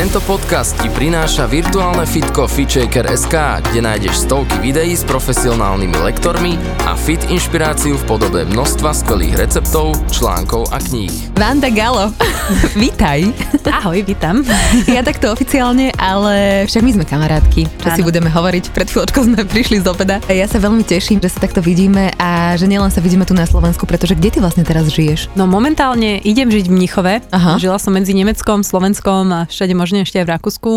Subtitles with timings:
[0.00, 3.36] Tento podcast ti prináša virtuálne fitko FitShaker.sk,
[3.68, 6.56] kde nájdeš stovky videí s profesionálnymi lektormi
[6.88, 11.12] a fit inšpiráciu v podobe množstva skvelých receptov, článkov a kníh.
[11.36, 12.16] Vanda Galo,
[12.80, 13.28] vítaj.
[13.68, 14.40] Ahoj, vítam.
[14.88, 17.96] Ja takto oficiálne, ale však my sme kamarátky, čo ano.
[17.96, 18.72] si budeme hovoriť.
[18.72, 20.16] Pred chvíľočkou sme prišli z obeda.
[20.32, 23.44] Ja sa veľmi teším, že sa takto vidíme a že nielen sa vidíme tu na
[23.44, 25.28] Slovensku, pretože kde ty vlastne teraz žiješ?
[25.36, 27.14] No momentálne idem žiť v Mnichove.
[27.36, 27.60] Aha.
[27.60, 30.72] Žila som medzi Nemeckom, Slovenskom a všade možno ešte aj v Rakúsku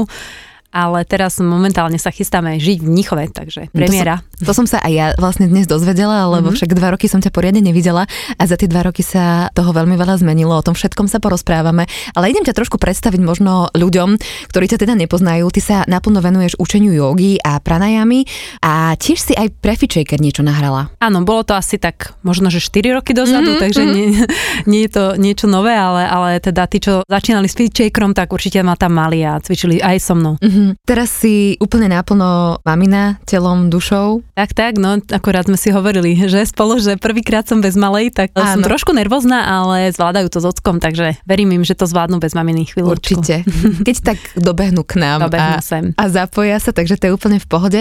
[0.74, 4.26] ale teraz momentálne sa chystáme žiť v Mnichove, takže premiéra.
[4.44, 6.58] To som, sa aj ja vlastne dnes dozvedela, lebo mm-hmm.
[6.60, 8.04] však dva roky som ťa poriadne nevidela
[8.36, 11.88] a za tie dva roky sa toho veľmi veľa zmenilo, o tom všetkom sa porozprávame,
[12.18, 14.20] ale idem ťa trošku predstaviť možno ľuďom,
[14.52, 15.48] ktorí ťa teda nepoznajú.
[15.54, 18.26] Ty sa naplno venuješ učeniu jogy a pranajami
[18.60, 20.92] a tiež si aj pre Fitchaker niečo nahrala.
[21.00, 23.64] Áno, bolo to asi tak možno, že 4 roky dozadu, mm-hmm.
[23.64, 23.92] takže mhm.
[23.94, 24.08] nie,
[24.72, 28.60] nie je to niečo nové, ale, ale teda tí, čo začínali s Fitchakerom, tak určite
[28.66, 30.36] ma tam mali a cvičili aj so mnou.
[30.42, 30.64] Mm-hmm.
[30.64, 34.24] Mm, teraz si úplne naplno mamina, telom, dušou.
[34.34, 38.34] Tak, tak, no akorát sme si hovorili, že spolu, že prvýkrát som bez malej, tak
[38.34, 38.58] Áno.
[38.58, 42.34] som trošku nervózna, ale zvládajú to s ockom, takže verím im, že to zvládnu bez
[42.34, 42.98] maminy chvíľu.
[42.98, 43.46] Určite.
[43.88, 45.94] Keď tak dobehnú k nám dobehnú a, sem.
[45.94, 47.80] a zapoja sa, takže to je úplne v pohode.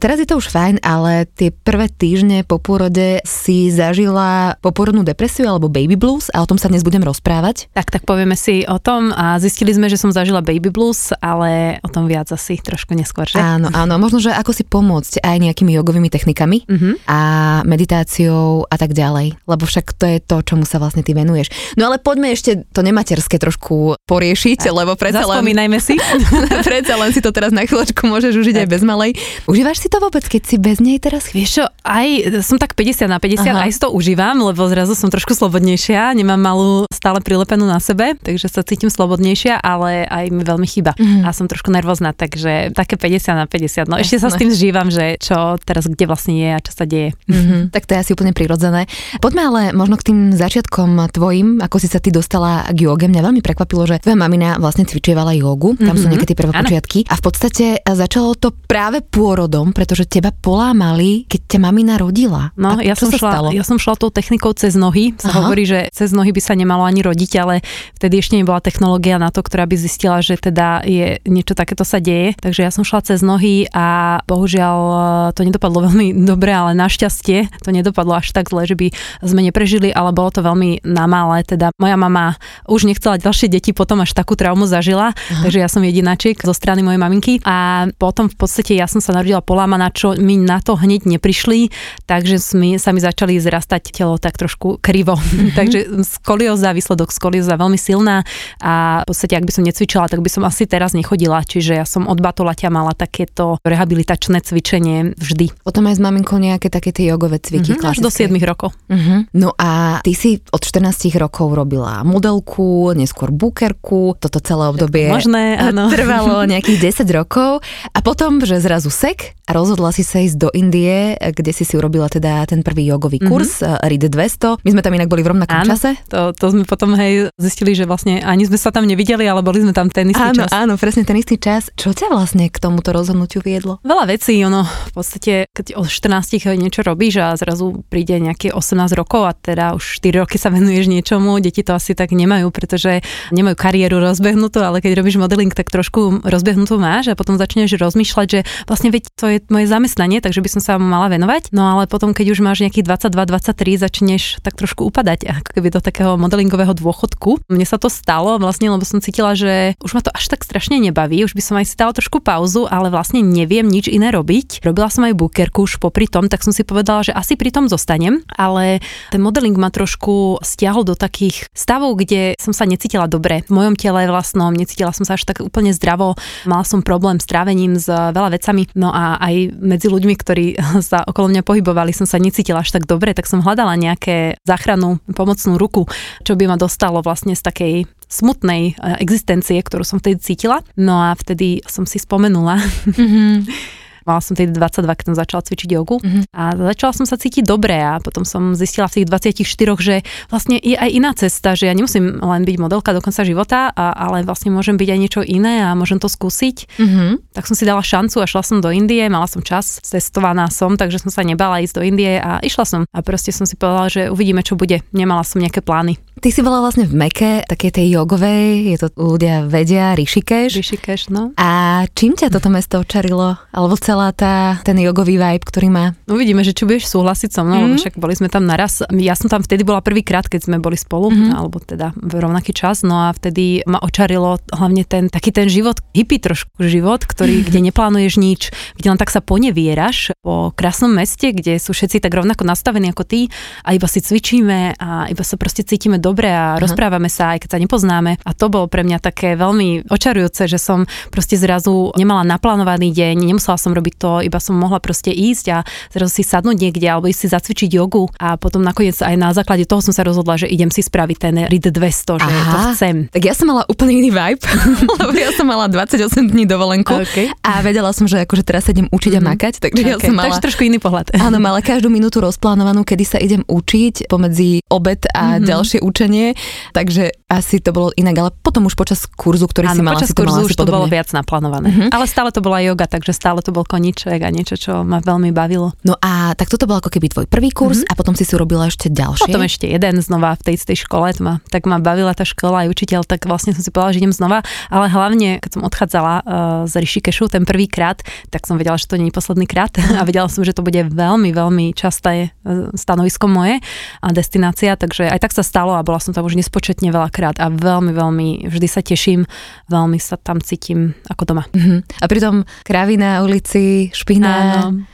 [0.00, 5.52] Teraz je to už fajn, ale tie prvé týždne po pôrode si zažila popôrodnú depresiu
[5.52, 7.68] alebo baby blues a o tom sa dnes budem rozprávať.
[7.76, 11.76] Tak, tak povieme si o tom a zistili sme, že som zažila baby blues, ale
[11.84, 13.36] o tom viac asi trošku neskôr, že?
[13.36, 16.94] Áno, áno, možno, že ako si pomôcť aj nejakými jogovými technikami uh-huh.
[17.10, 17.20] a
[17.66, 21.50] meditáciou a tak ďalej, lebo však to je to, čomu sa vlastne ty venuješ.
[21.74, 25.42] No ale poďme ešte to nematerské trošku poriešiť, a lebo predsa len...
[25.82, 25.98] si.
[26.70, 28.62] predsa len si to teraz na chvíľočku môžeš užiť tak.
[28.62, 29.10] aj bez malej.
[29.50, 31.34] Užívaš si to vôbec, keď si bez nej teraz?
[31.34, 33.66] Vieš čo, aj som tak 50 na 50, Aha.
[33.66, 38.14] aj si to užívam, lebo zrazu som trošku slobodnejšia, nemám malú stále prilepenú na sebe,
[38.20, 40.92] takže sa cítim slobodnejšia, ale aj mi veľmi chýba.
[40.94, 41.24] Uh-huh.
[41.24, 43.88] A som trošku nervózna takže také 50 na 50.
[43.88, 46.84] No ešte sa s tým zžívam, že čo teraz kde vlastne je a čo sa
[46.84, 47.16] deje.
[47.30, 48.90] Mm-hmm, tak to je asi úplne prirodzené.
[49.22, 53.06] Poďme ale možno k tým začiatkom tvojim, ako si sa ty dostala k joge.
[53.06, 55.96] Mňa veľmi prekvapilo, že tvoja mamina vlastne cvičievala jogu, tam mm-hmm.
[55.96, 56.12] sú mhm.
[56.12, 56.60] nejaké tie prvé ano.
[56.66, 62.50] počiatky a v podstate začalo to práve pôrodom, pretože teba polámali, keď ťa mamina rodila.
[62.58, 63.48] No, a ja som, šla, stalo?
[63.54, 65.14] ja som šla tou technikou cez nohy.
[65.20, 65.38] Sa Aha.
[65.46, 67.62] hovorí, že cez nohy by sa nemalo ani rodiť, ale
[67.94, 72.02] vtedy ešte nebola technológia na to, ktorá by zistila, že teda je niečo takéto sa
[72.02, 72.34] deje.
[72.42, 74.98] Takže ja som šla cez nohy a bohužiaľ e,
[75.38, 78.90] to nedopadlo veľmi dobre, ale našťastie to nedopadlo až tak zle, že by
[79.22, 81.46] sme neprežili, ale bolo to veľmi na malé.
[81.46, 82.34] Teda moja mama
[82.66, 85.42] už nechcela ďalšie deti, potom až takú traumu zažila, Aha.
[85.46, 89.14] takže ja som jedináčik zo strany mojej maminky a potom v podstate ja som sa
[89.14, 91.70] narodila polámaná, čo mi na to hneď neprišli,
[92.10, 95.14] takže mi, sa mi začali zrastať telo tak trošku krivo.
[95.14, 95.54] Mhm.
[95.58, 98.26] takže skolioza, výsledok skolioza veľmi silná
[98.58, 101.84] a v podstate ak by som necvičila, tak by som asi teraz nechodila, čiže ja
[101.84, 105.52] som od Batolaťa mala takéto rehabilitačné cvičenie vždy.
[105.60, 108.72] Potom aj s maminkou nejaké také tie jogové cviky mm-hmm, až do 7 rokov.
[108.88, 109.28] Uh-huh.
[109.36, 115.60] No a ty si od 14 rokov robila modelku, neskôr bukerku, toto celé obdobie možné,
[115.60, 115.90] áno.
[115.94, 117.60] trvalo nejakých 10 rokov
[117.92, 121.74] a potom, že zrazu sek a rozhodla si sa ísť do Indie, kde si si
[121.74, 123.28] urobila teda ten prvý jogový mhm.
[123.28, 123.82] kurz, mm-hmm.
[123.82, 124.62] RID 200.
[124.62, 125.98] My sme tam inak boli v rovnakom áno, čase.
[126.14, 129.60] To, to sme potom hej zistili, že vlastne ani sme sa tam nevideli, ale boli
[129.60, 130.50] sme tam ten istý áno, čas.
[130.54, 131.68] Áno, presne ten istý čas.
[131.74, 133.82] Čo ťa vlastne k tomuto rozhodnutiu viedlo?
[133.82, 138.94] Veľa vecí, ono v podstate, keď od 14 niečo robíš a zrazu príde nejaké 18
[138.94, 143.02] rokov a teda už 4 roky sa venuješ niečomu, deti to asi tak nemajú, pretože
[143.34, 148.26] nemajú kariéru rozbehnutú, ale keď robíš modeling, tak trošku rozbehnutú máš a potom začneš rozmýšľať,
[148.30, 148.40] že
[148.70, 151.50] vlastne veď to je moje zamestnanie, takže by som sa mala venovať.
[151.50, 155.82] No ale potom, keď už máš nejakých 22-23, začneš tak trošku upadať ako keby do
[155.82, 157.42] takého modelingového dôchodku.
[157.50, 160.78] Mne sa to stalo vlastne, lebo som cítila, že už ma to až tak strašne
[160.78, 164.62] nebaví, už by som aj si dala trošku pauzu, ale vlastne neviem nič iné robiť.
[164.62, 167.64] Robila som aj bukerku už popri tom, tak som si povedala, že asi pri tom
[167.64, 173.40] zostanem, ale ten modeling ma trošku stiahol do takých stavov, kde som sa necítila dobre.
[173.48, 176.12] V mojom tele vlastnom, necítila som sa až tak úplne zdravo,
[176.44, 180.46] mala som problém s trávením, s veľa vecami, no a aj medzi ľuďmi, ktorí
[180.92, 185.00] sa okolo mňa pohybovali, som sa necítila až tak dobre, tak som hľadala nejaké záchranu,
[185.16, 185.88] pomocnú ruku,
[186.20, 187.74] čo by ma dostalo vlastne z takej
[188.12, 190.60] smutnej eh, existencie, ktorú som vtedy cítila.
[190.76, 192.60] No a vtedy som si spomenula,
[192.92, 196.22] mm-hmm Mala som tedy 22, keď som začala cvičiť jogu mm-hmm.
[196.32, 196.42] a
[196.74, 199.96] začala som sa cítiť dobre a potom som zistila v tých 24, že
[200.28, 203.92] vlastne je aj iná cesta, že ja nemusím len byť modelka do konca života, a,
[203.92, 206.80] ale vlastne môžem byť aj niečo iné a môžem to skúsiť.
[206.80, 207.10] Mm-hmm.
[207.36, 210.74] Tak som si dala šancu a šla som do Indie, mala som čas, testovaná som,
[210.76, 212.80] takže som sa nebala ísť do Indie a išla som.
[212.90, 214.82] A proste som si povedala, že uvidíme, čo bude.
[214.94, 215.98] Nemala som nejaké plány.
[216.20, 220.52] Ty si bola vlastne v Meke, také tej jogovej, je to ľudia vedia, Rishikesh.
[220.52, 221.32] Rishikesh, no.
[221.40, 223.40] A čím ťa toto mesto očarilo?
[223.56, 225.98] Alebo celá tá, ten jogový vibe, ktorý má?
[226.04, 227.64] No uvidíme, že či budeš súhlasiť so mnou, mm.
[227.64, 228.86] lebo však boli sme tam naraz.
[228.94, 231.32] Ja som tam vtedy bola prvýkrát, keď sme boli spolu, mm.
[231.32, 235.80] alebo teda v rovnaký čas, no a vtedy ma očarilo hlavne ten taký ten život,
[235.96, 238.40] hippie trošku život, ktorý, kde neplánuješ nič,
[238.76, 243.08] kde len tak sa ponevieraš po krásnom meste, kde sú všetci tak rovnako nastavení ako
[243.08, 243.32] ty
[243.64, 246.66] a iba si cvičíme a iba sa proste cítime do dobre a uh-huh.
[246.66, 248.18] rozprávame sa, aj keď sa nepoznáme.
[248.26, 253.30] A to bolo pre mňa také veľmi očarujúce, že som proste zrazu nemala naplánovaný deň,
[253.30, 257.08] nemusela som robiť to, iba som mohla proste ísť a zrazu si sadnúť niekde alebo
[257.08, 260.52] ísť si zacvičiť jogu a potom nakoniec aj na základe toho som sa rozhodla, že
[260.52, 262.52] idem si spraviť ten RID 200, že Aha.
[262.52, 262.96] to chcem.
[263.08, 264.44] Tak ja som mala úplne iný vibe,
[265.00, 267.32] lebo ja som mala 28 dní dovolenku okay.
[267.40, 269.24] a vedela som, že akože teraz sa idem učiť mm-hmm.
[269.24, 269.30] a mhm.
[269.32, 269.92] makať, takže okay.
[269.94, 270.28] ja som mala...
[270.28, 271.16] Takže trošku iný pohľad.
[271.24, 275.48] Áno, mala každú minútu rozplánovanú, kedy sa idem učiť pomedzi obed a mm-hmm.
[275.48, 276.36] ďalšie učenie,
[276.76, 280.10] takže asi to bolo inak, ale potom už počas kurzu, ktorý Áno, si mala, počas
[280.10, 281.68] si to kurzu mala už to bolo viac naplánované.
[281.70, 281.88] Uh-huh.
[281.94, 285.30] Ale stále to bola yoga, takže stále to bol koniček a niečo, čo ma veľmi
[285.30, 285.70] bavilo.
[285.86, 287.94] No a tak toto bol ako keby tvoj prvý kurz uh-huh.
[287.94, 289.30] a potom si si urobila ešte ďalšie.
[289.30, 292.66] Potom ešte jeden znova v tej istej škole, to ma, tak ma bavila tá škola
[292.66, 296.14] aj učiteľ, tak vlastne som si povedala, že idem znova, ale hlavne, keď som odchádzala
[296.18, 296.24] uh,
[296.66, 298.02] z Rishikeshu ten prvý krát,
[298.34, 300.80] tak som vedela, že to nie je posledný krát a vedela som, že to bude
[300.90, 303.62] veľmi, veľmi časté uh, stanovisko moje
[304.02, 307.52] a destinácia, takže aj tak sa stalo a bola som tam už nespočetne veľakrát a
[307.52, 309.28] veľmi, veľmi vždy sa teším,
[309.68, 311.44] veľmi sa tam cítim ako doma.
[311.52, 311.84] Uh-huh.
[312.00, 313.59] A pritom krávy na ulici,
[313.92, 314.30] špina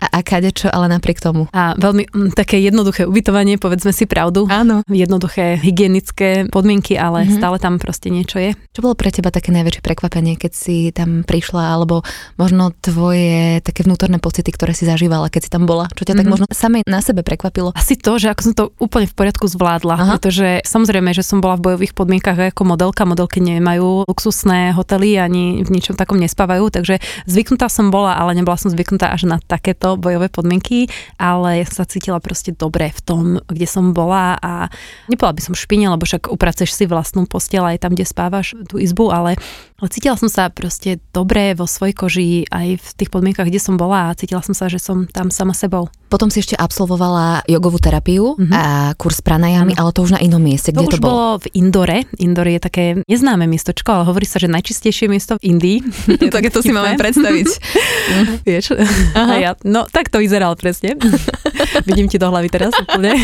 [0.01, 1.47] a, a kadečo, ale napriek tomu.
[1.55, 4.47] A veľmi m, také jednoduché ubytovanie, povedzme si pravdu.
[4.51, 4.83] Áno.
[4.89, 7.37] Jednoduché hygienické podmienky, ale uh-huh.
[7.37, 8.53] stále tam proste niečo je.
[8.75, 12.03] Čo bolo pre teba také najväčšie prekvapenie, keď si tam prišla, alebo
[12.41, 15.89] možno tvoje také vnútorné pocity, ktoré si zažívala, keď si tam bola?
[15.93, 16.19] Čo ťa uh-huh.
[16.21, 17.73] tak možno samej na sebe prekvapilo?
[17.77, 20.13] Asi to, že ako som to úplne v poriadku zvládla, Aha.
[20.17, 23.09] pretože samozrejme, že som bola v bojových podmienkach ako modelka.
[23.09, 28.56] Modelky nemajú luxusné hotely ani v ničom takom nespávajú, takže zvyknutá som bola, ale nebola
[28.61, 33.69] som zvyknutá až na takéto bojové podmienky, ale sa cítila proste dobre v tom, kde
[33.69, 34.69] som bola a
[35.09, 38.81] nebola by som špine, lebo však upraceš si vlastnú postel aj tam, kde spávaš tú
[38.81, 39.39] izbu, ale
[39.77, 43.77] ale cítila som sa proste dobre vo svojej koži aj v tých podmienkach, kde som
[43.77, 45.93] bola a cítila som sa, že som tam sama sebou.
[46.09, 48.55] Potom si ešte absolvovala jogovú terapiu mm-hmm.
[48.57, 50.73] a kurz pranajami, ale to už na inom mieste.
[50.73, 51.37] Kde to, to už bolo?
[51.45, 52.09] v Indore.
[52.17, 55.79] Indore je také neznáme miestočko, ale hovorí sa, že najčistejšie miesto v Indii.
[56.33, 57.49] tak to si máme predstaviť.
[58.47, 58.79] Vieš?
[59.43, 60.95] Ja, no tak to vyzeral presne.
[61.89, 63.19] Vidím ti do hlavy teraz úplne.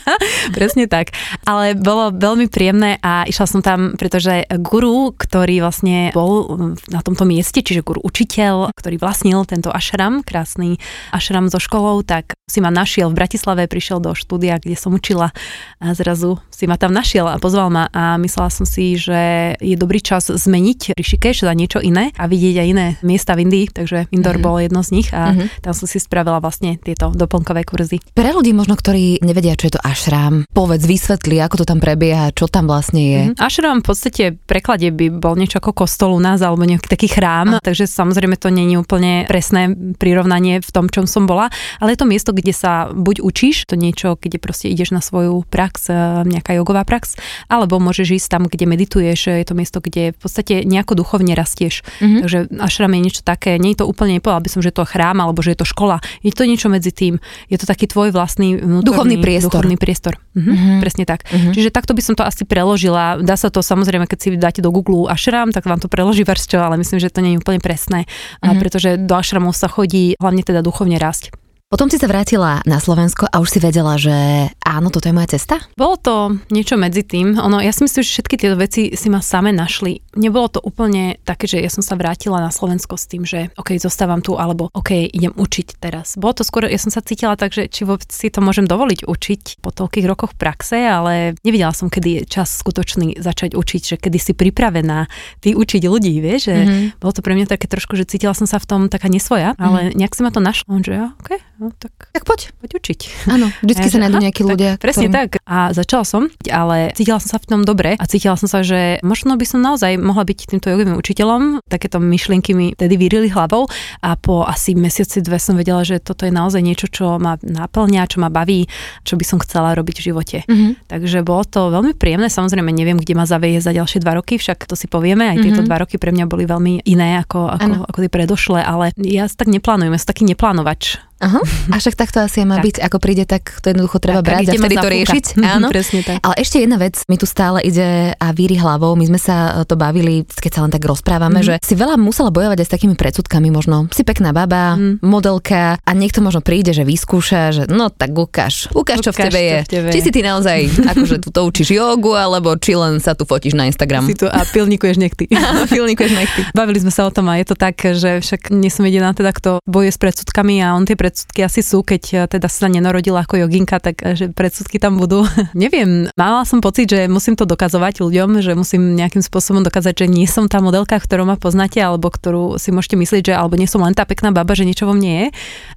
[0.56, 1.14] presne tak.
[1.46, 6.58] Ale bolo veľmi príjemné a išla som tam, pretože guru, ktorý vlastne bol
[6.90, 10.82] na tomto mieste, čiže guru učiteľ, ktorý vlastnil tento ašram, krásny
[11.14, 15.30] ašram so školou, tak si ma našiel v Bratislave, prišiel do štúdia, kde som učila
[15.78, 19.76] a zrazu si ma tam našiel a pozval ma a myslela som si, že je
[19.78, 24.10] dobrý čas zmeniť Rishikesh za niečo iné a vidieť aj iné miesta v Indii, takže
[24.10, 24.44] Indor mm-hmm.
[24.44, 25.64] bolo jedno z nich a mm-hmm.
[25.64, 28.00] tam som si spravila vlastne tieto doplnkové kurzy.
[28.12, 32.32] Pre ľudí možno, ktorí nevedia, čo je to ašram, povedz, vysvetli, ako to tam prebieha,
[32.32, 33.20] čo tam vlastne je.
[33.30, 33.40] Mm-hmm.
[33.40, 37.08] Ašram v podstate v preklade by bol niečo ako kostol u nás alebo nejaký taký
[37.10, 37.60] chrám, a.
[37.60, 42.06] takže samozrejme to je úplne presné prirovnanie v tom, čom som bola, ale je to
[42.08, 45.94] miesto, kde sa buď učíš, to niečo, kde proste ideš na svoju prax, e,
[46.26, 47.18] nejaká jogová prax,
[47.50, 51.82] alebo môžeš ísť tam, kde medituješ, je to miesto, kde v podstate nejako duchovne rastieš.
[52.00, 52.20] Mm-hmm.
[52.24, 54.86] Takže ašram je niečo také, nie je to úplne, nepovedal by som, že je to
[54.86, 57.18] chrám alebo že je to škola, je to niečo medzi tým.
[57.50, 59.66] Je to taký tvoj vlastný duchovný priestor.
[59.66, 60.14] Duchovný priestor.
[60.38, 60.78] Mhm, mm-hmm.
[60.78, 61.26] Presne tak.
[61.26, 61.52] Mm-hmm.
[61.52, 63.18] Čiže takto by som to asi preložila.
[63.18, 66.62] Dá sa to samozrejme, keď si dáte do Google ašram, tak vám to preloží versťo,
[66.62, 68.60] ale myslím, že to nie je úplne presné, mm-hmm.
[68.62, 71.34] pretože do ašramov sa chodí hlavne teda duchovne rásť.
[71.74, 74.14] Potom si sa vrátila na Slovensko a už si vedela, že
[74.62, 75.58] áno, toto je moja cesta?
[75.74, 76.14] Bolo to
[76.54, 77.34] niečo medzi tým.
[77.34, 79.98] Ono, ja si myslím, že všetky tieto veci si ma same našli.
[80.14, 83.74] Nebolo to úplne také, že ja som sa vrátila na Slovensko s tým, že OK,
[83.82, 86.14] zostávam tu, alebo OK, idem učiť teraz.
[86.14, 89.10] Bolo to skôr, ja som sa cítila tak, že či vôbec si to môžem dovoliť
[89.10, 93.96] učiť po toľkých rokoch praxe, ale nevidela som, kedy je čas skutočný začať učiť, že
[93.98, 95.10] kedy si pripravená
[95.42, 97.02] ty učiť ľudí, vieš, že mm-hmm.
[97.02, 99.90] bolo to pre mňa také trošku, že cítila som sa v tom taká nesvoja, ale
[99.90, 99.98] mm-hmm.
[99.98, 102.52] nejak si ma to našlo, že OK, no tak, Tak poď.
[102.54, 103.00] poď učiť.
[103.26, 104.70] Áno, vždycky Ja, sa nájdú nejakí tak, ľudia.
[104.76, 105.30] Presne ktorým- tak.
[105.42, 109.00] A začala som, ale cítila som sa v tom dobre a cítila som sa, že
[109.00, 111.64] možno by som naozaj mohla byť týmto jogovým učiteľom.
[111.64, 113.64] Takéto myšlienky mi tedy vyrili hlavou
[113.98, 118.04] a po asi mesiaci dve som vedela, že toto je naozaj niečo, čo ma naplňa,
[118.04, 118.68] čo ma baví,
[119.00, 120.38] čo by som chcela robiť v živote.
[120.44, 120.86] Mhm.
[120.86, 122.28] Takže bolo to veľmi príjemné.
[122.28, 125.24] Samozrejme, neviem, kde ma zaveje za ďalšie dva roky, však to si povieme.
[125.24, 125.66] Aj tieto Mhm.
[125.66, 129.46] dva roky pre mňa boli veľmi iné ako, ako, ako tie predošlé, ale ja tak
[129.46, 130.98] neplánujem, ja som taký neplánovač.
[131.24, 131.40] Aha.
[131.70, 132.64] A však takto asi má Tak.
[132.64, 135.24] byť, ako príde, tak to jednoducho treba Tak, brať a vtedy to riešiť.
[135.56, 135.66] Áno.
[135.68, 136.18] Presne tak.
[136.20, 138.92] Ale ešte jedna vec, mi tu stále ide a víri hlavou.
[138.92, 141.46] My sme sa to bavili, keď sa len tak rozprávame, Mhm.
[141.46, 143.88] že si veľa musela bojovať aj s takými predsudkami možno.
[143.90, 145.00] Si pekná baba, Mhm.
[145.00, 149.40] modelka a niekto možno príde, že vyskúša, že no tak ukáž, ukáž, čo v tebe
[149.40, 149.58] je.
[149.62, 150.58] v tebe či si ty naozaj
[150.92, 154.04] akože tu to učíš jogu, alebo či len sa tu fotíš na Instagram.
[154.04, 155.24] Si tu a pilníkuješ niekty.
[155.64, 156.40] Filnikuješ nechty.
[156.52, 159.30] Bavili sme sa o tom a je to tak, že však nie som jediná teda,
[159.30, 163.22] kto boje s predsudkami a on tie predsudky asi sú, keď eh, teda sa nenarodila
[163.26, 165.28] ako joginka, tak eh, že predsudky tam budú.
[165.52, 170.06] Neviem, mala som pocit, že musím to dokazovať ľuďom, že musím nejakým spôsobom dokázať, že
[170.08, 173.68] nie som tá modelka, ktorú ma poznáte, alebo ktorú si môžete myslieť, že alebo nie
[173.68, 175.26] som len tá pekná baba, že niečo vo mne je.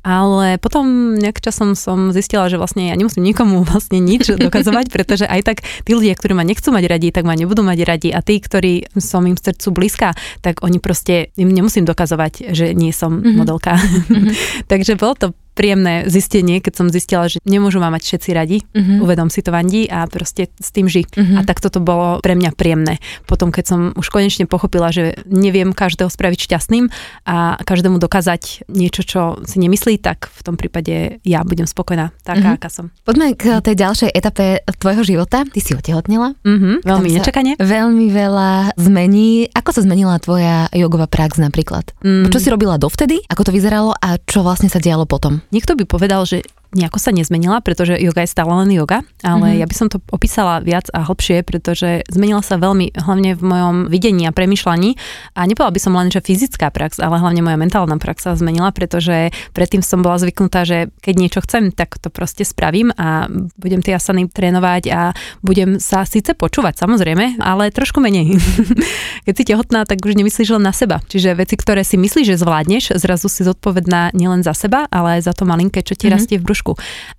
[0.08, 5.28] Ale potom nejak časom som zistila, že vlastne ja nemusím nikomu vlastne nič dokazovať, pretože
[5.28, 8.24] aj tak tí ľudia, ktorí ma nechcú mať radi, tak ma nebudú mať radi a
[8.24, 13.18] tí, ktorí som im srdcu blízka, tak oni proste, im nemusím dokazovať, že nie som
[13.18, 13.24] Mhm.
[13.24, 13.38] mm-hmm.
[13.38, 13.74] modelka.
[13.76, 14.34] Mm-hmm.
[14.72, 15.27] Takže bolo to
[15.58, 19.02] príjemné zistenie, keď som zistila, že nemôžu ma mať všetci radi, mm-hmm.
[19.02, 21.10] uvedom si to Vandi a proste s tým ži.
[21.10, 21.38] Mm-hmm.
[21.38, 23.02] A tak toto bolo pre mňa príjemné.
[23.26, 26.94] Potom, keď som už konečne pochopila, že neviem každého spraviť šťastným
[27.26, 32.54] a každému dokázať niečo, čo si nemyslí, tak v tom prípade ja budem spokojná, taká,
[32.54, 32.58] Mhm.
[32.62, 32.86] aká som.
[33.02, 35.42] Poďme k tej ďalšej etape tvojho života.
[35.48, 36.38] Ty si otehotnela.
[36.46, 36.86] Mm-hmm.
[36.86, 37.52] Veľmi nečakane.
[37.58, 39.50] Veľmi veľa zmení.
[39.56, 41.96] Ako sa zmenila tvoja jogová prax napríklad?
[42.04, 42.30] Mm.
[42.30, 43.24] Čo si robila dovtedy?
[43.32, 45.40] Ako to vyzeralo a čo vlastne sa dialo potom?
[45.52, 46.44] Niekto by povedal, že
[46.76, 49.58] nejako sa nezmenila, pretože yoga je stále len yoga, ale Mhm.
[49.60, 53.76] ja by som to opísala viac a hlbšie, pretože zmenila sa veľmi, hlavne v mojom
[53.88, 55.00] videní a premyšľaní
[55.34, 58.76] a nepovedala by som len, že fyzická prax, ale hlavne moja mentálna prax sa zmenila,
[58.76, 63.80] pretože predtým som bola zvyknutá, že keď niečo chcem, tak to proste spravím a budem
[63.82, 65.02] tie asany trénovať a
[65.42, 68.36] budem sa síce počúvať, samozrejme, ale trošku menej.
[69.26, 71.00] keď si tehotná, tak už nemyslíš len na seba.
[71.08, 75.32] Čiže veci, ktoré si myslíš, že zvládneš, zrazu si zodpovedná nielen za seba, ale aj
[75.32, 76.14] za to malinké, čo ti Mhm.
[76.14, 76.57] rastie v brúšku.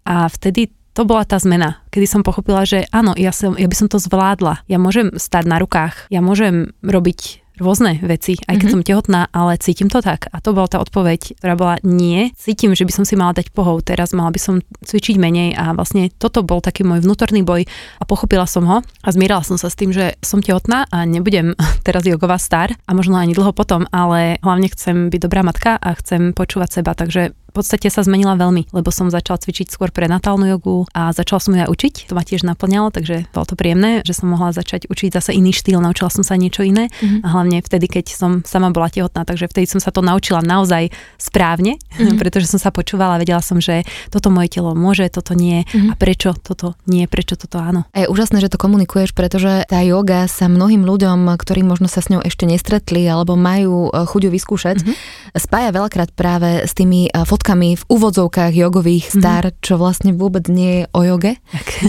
[0.07, 3.77] A vtedy to bola tá zmena, kedy som pochopila, že áno, ja, som, ja by
[3.79, 4.67] som to zvládla.
[4.67, 8.75] Ja môžem stať na rukách, ja môžem robiť rôzne veci, aj keď Mhm.
[8.75, 10.31] som tehotná, ale cítim to tak.
[10.31, 12.31] A to bola tá odpoveď, ktorá bola nie.
[12.39, 15.75] Cítim, že by som si mala dať pohov, teraz mala by som cvičiť menej a
[15.75, 17.67] vlastne toto bol taký môj vnútorný boj
[17.99, 21.59] a pochopila som ho a zmierala som sa s tým, že som tehotná a nebudem
[21.87, 25.99] teraz jogová star a možno ani dlho potom, ale hlavne chcem byť dobrá matka a
[25.99, 30.87] chcem počúvať seba, takže podstate sa zmenila veľmi, lebo som začala cvičiť skôr prenatálnu jogu
[30.95, 31.95] a začala som ju aj učiť.
[32.09, 35.51] To ma tiež naplňalo, takže bolo to príjemné, že som mohla začať učiť zase iný
[35.51, 37.19] štýl, naučila som sa niečo iné Mhm.
[37.23, 40.89] a hlavne vtedy, keď som sama bola tehotná, takže vtedy som sa to naučila naozaj
[41.19, 42.17] správne, Mhm.
[42.23, 45.91] pretože som sa počúvala, vedela som, že toto moje telo môže, toto nie Mhm.
[45.91, 47.85] a prečo toto nie, prečo toto áno.
[47.91, 51.99] A je úžasné, že to komunikuješ, pretože tá yoga sa mnohým ľuďom, ktorí možno sa
[51.99, 54.93] s ňou ešte nestretli alebo majú e, chuť ju vyskúšať, Mhm.
[55.35, 60.85] spája veľakrát práve s tými e, fotkami v úvodzovkách jogových star, čo vlastne vôbec nie
[60.85, 61.41] je o joge.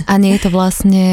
[0.08, 1.04] A nie je to vlastne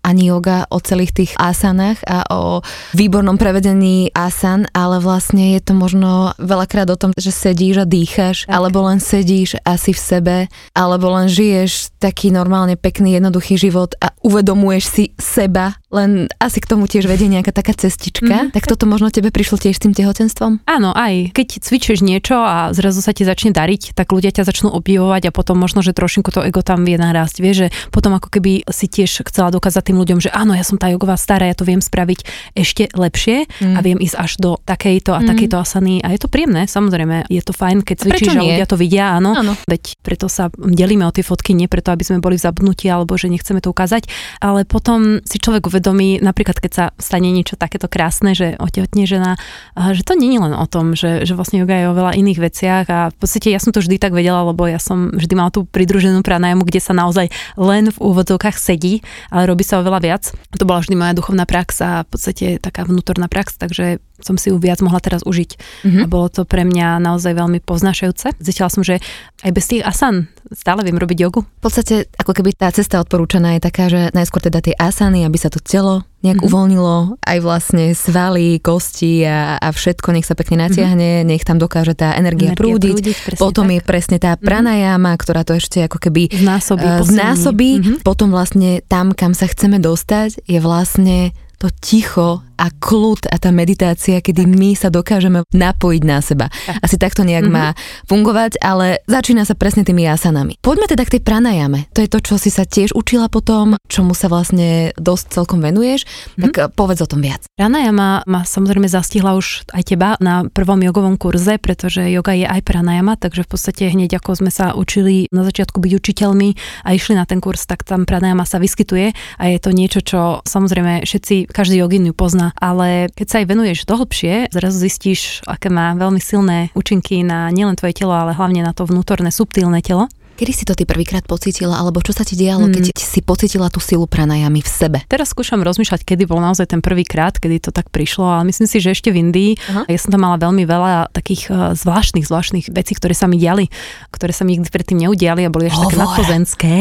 [0.00, 2.62] ani yoga o celých tých asanách a o
[2.94, 8.46] výbornom prevedení asan, ale vlastne je to možno veľakrát o tom, že sedíš a dýcháš,
[8.46, 8.54] Tak.
[8.54, 10.36] alebo len sedíš asi v sebe,
[10.72, 16.70] alebo len žiješ taký normálne pekný, jednoduchý život a uvedomuješ si seba, len asi k
[16.70, 18.50] tomu tiež vedie nejaká taká cestička.
[18.50, 18.54] Mhm.
[18.54, 20.62] Tak toto možno tebe prišlo tiež s tým tehotenstvom?
[20.64, 24.70] Áno, aj keď cvičíš niečo a zrazu sa ti začne dariť, tak ľudia ťa začnú
[24.70, 27.42] obdivovať a potom možno, že trošinku to ego tam vie narásť.
[27.42, 30.78] Vieš, že potom ako keby si tiež chcela dokázať tým ľuďom, že áno, ja som
[30.78, 32.22] tá jogová stará, ja to viem spraviť
[32.54, 33.74] ešte lepšie Mm.
[33.74, 35.28] a viem ísť až do takejto a Mm.
[35.34, 35.98] takejto asany.
[36.06, 39.34] A je to príjemné, samozrejme, je to fajn, keď cvičíš a ľudia to vidia, áno.
[39.34, 39.52] Áno.
[39.66, 43.18] Veď preto sa delíme o tie fotky, nie preto, aby sme boli v zabudnutí alebo
[43.18, 44.06] že nechceme to ukázať,
[44.38, 45.79] ale potom si človek uvedomí,
[46.20, 49.40] napríklad keď sa stane niečo takéto krásne, že otehotne žena,
[49.74, 52.86] že to je len o tom, že, že vlastne yoga je o veľa iných veciach
[52.92, 55.64] a v podstate ja som to vždy tak vedela, lebo ja som vždy mala tú
[55.64, 59.00] pridruženú pranájamu, kde sa naozaj len v úvodzovkách sedí,
[59.32, 60.22] ale robí sa oveľa viac.
[60.60, 64.52] To bola vždy moja duchovná prax a v podstate taká vnútorná prax, takže som si
[64.52, 65.50] ju viac mohla teraz užiť.
[65.86, 66.00] Mhm.
[66.02, 68.36] A bolo to pre mňa naozaj veľmi poznášajúce.
[68.40, 69.02] Zistila som, že
[69.40, 71.46] aj bez tých asan stále viem robiť jogu.
[71.46, 75.38] V podstate ako keby tá cesta odporúčaná je taká, že najskôr teda tie asany, aby
[75.38, 76.52] sa to telo nejak mm-hmm.
[76.52, 81.28] uvoľnilo aj vlastne svaly, kosti a, a všetko, nech sa pekne natiahne, mm-hmm.
[81.32, 82.96] nech tam dokáže tá energia, energia prúdiť.
[83.00, 83.72] prúdiť Potom tak.
[83.72, 84.44] je presne tá mhm.
[84.44, 85.22] pranajama, mm-hmm.
[85.24, 86.84] ktorá to ešte ako keby znásobí.
[86.84, 87.70] Uh, znásobí.
[87.80, 87.96] Mm-hmm.
[88.04, 93.48] Potom vlastne tam, kam sa chceme dostať, je vlastne to ticho a kľud a tá
[93.48, 96.52] meditácia, kedy my sa dokážeme napojiť na seba.
[96.84, 97.72] Asi takto nejak mm-hmm.
[97.72, 97.72] má
[98.04, 100.60] fungovať, ale začína sa presne tými asanami.
[100.60, 101.88] Poďme teda k tej pranajame.
[101.96, 106.04] To je to, čo si sa tiež učila potom, čomu sa vlastne dosť celkom venuješ.
[106.04, 106.42] Mm-hmm.
[106.44, 106.68] Tak mhm.
[106.76, 107.48] povedz o tom viac.
[107.56, 112.60] Pranajama ma samozrejme zastihla už aj teba na prvom jogovom kurze, pretože yoga je aj
[112.60, 116.48] pranajama, takže v podstate hneď ako sme sa učili na začiatku byť učiteľmi
[116.84, 120.20] a išli na ten kurz, tak tam pranajama sa vyskytuje a je to niečo, čo
[120.44, 125.70] samozrejme všetci, každý jogin ju pozná ale keď sa aj venuješ dohlbšie, zrazu zistíš, aké
[125.70, 130.10] má veľmi silné účinky na nielen tvoje telo, ale hlavne na to vnútorné, subtilné telo.
[130.40, 132.72] Kedy si to ty prvýkrát pocítila, alebo čo sa ti dialo, mm.
[132.72, 134.98] keď si pocítila tú silu pranajamy v sebe?
[135.04, 138.64] Teraz skúšam rozmýšľať, kedy bol naozaj ten prvý krát, kedy to tak prišlo, ale myslím
[138.64, 139.60] si, že ešte v Indii.
[139.68, 139.84] Aha.
[139.84, 143.68] Ja som tam mala veľmi veľa takých uh, zvláštnych, zvláštnych vecí, ktoré sa mi diali,
[144.08, 146.74] ktoré sa mi nikdy predtým neudiali a boli až také nadpozenské.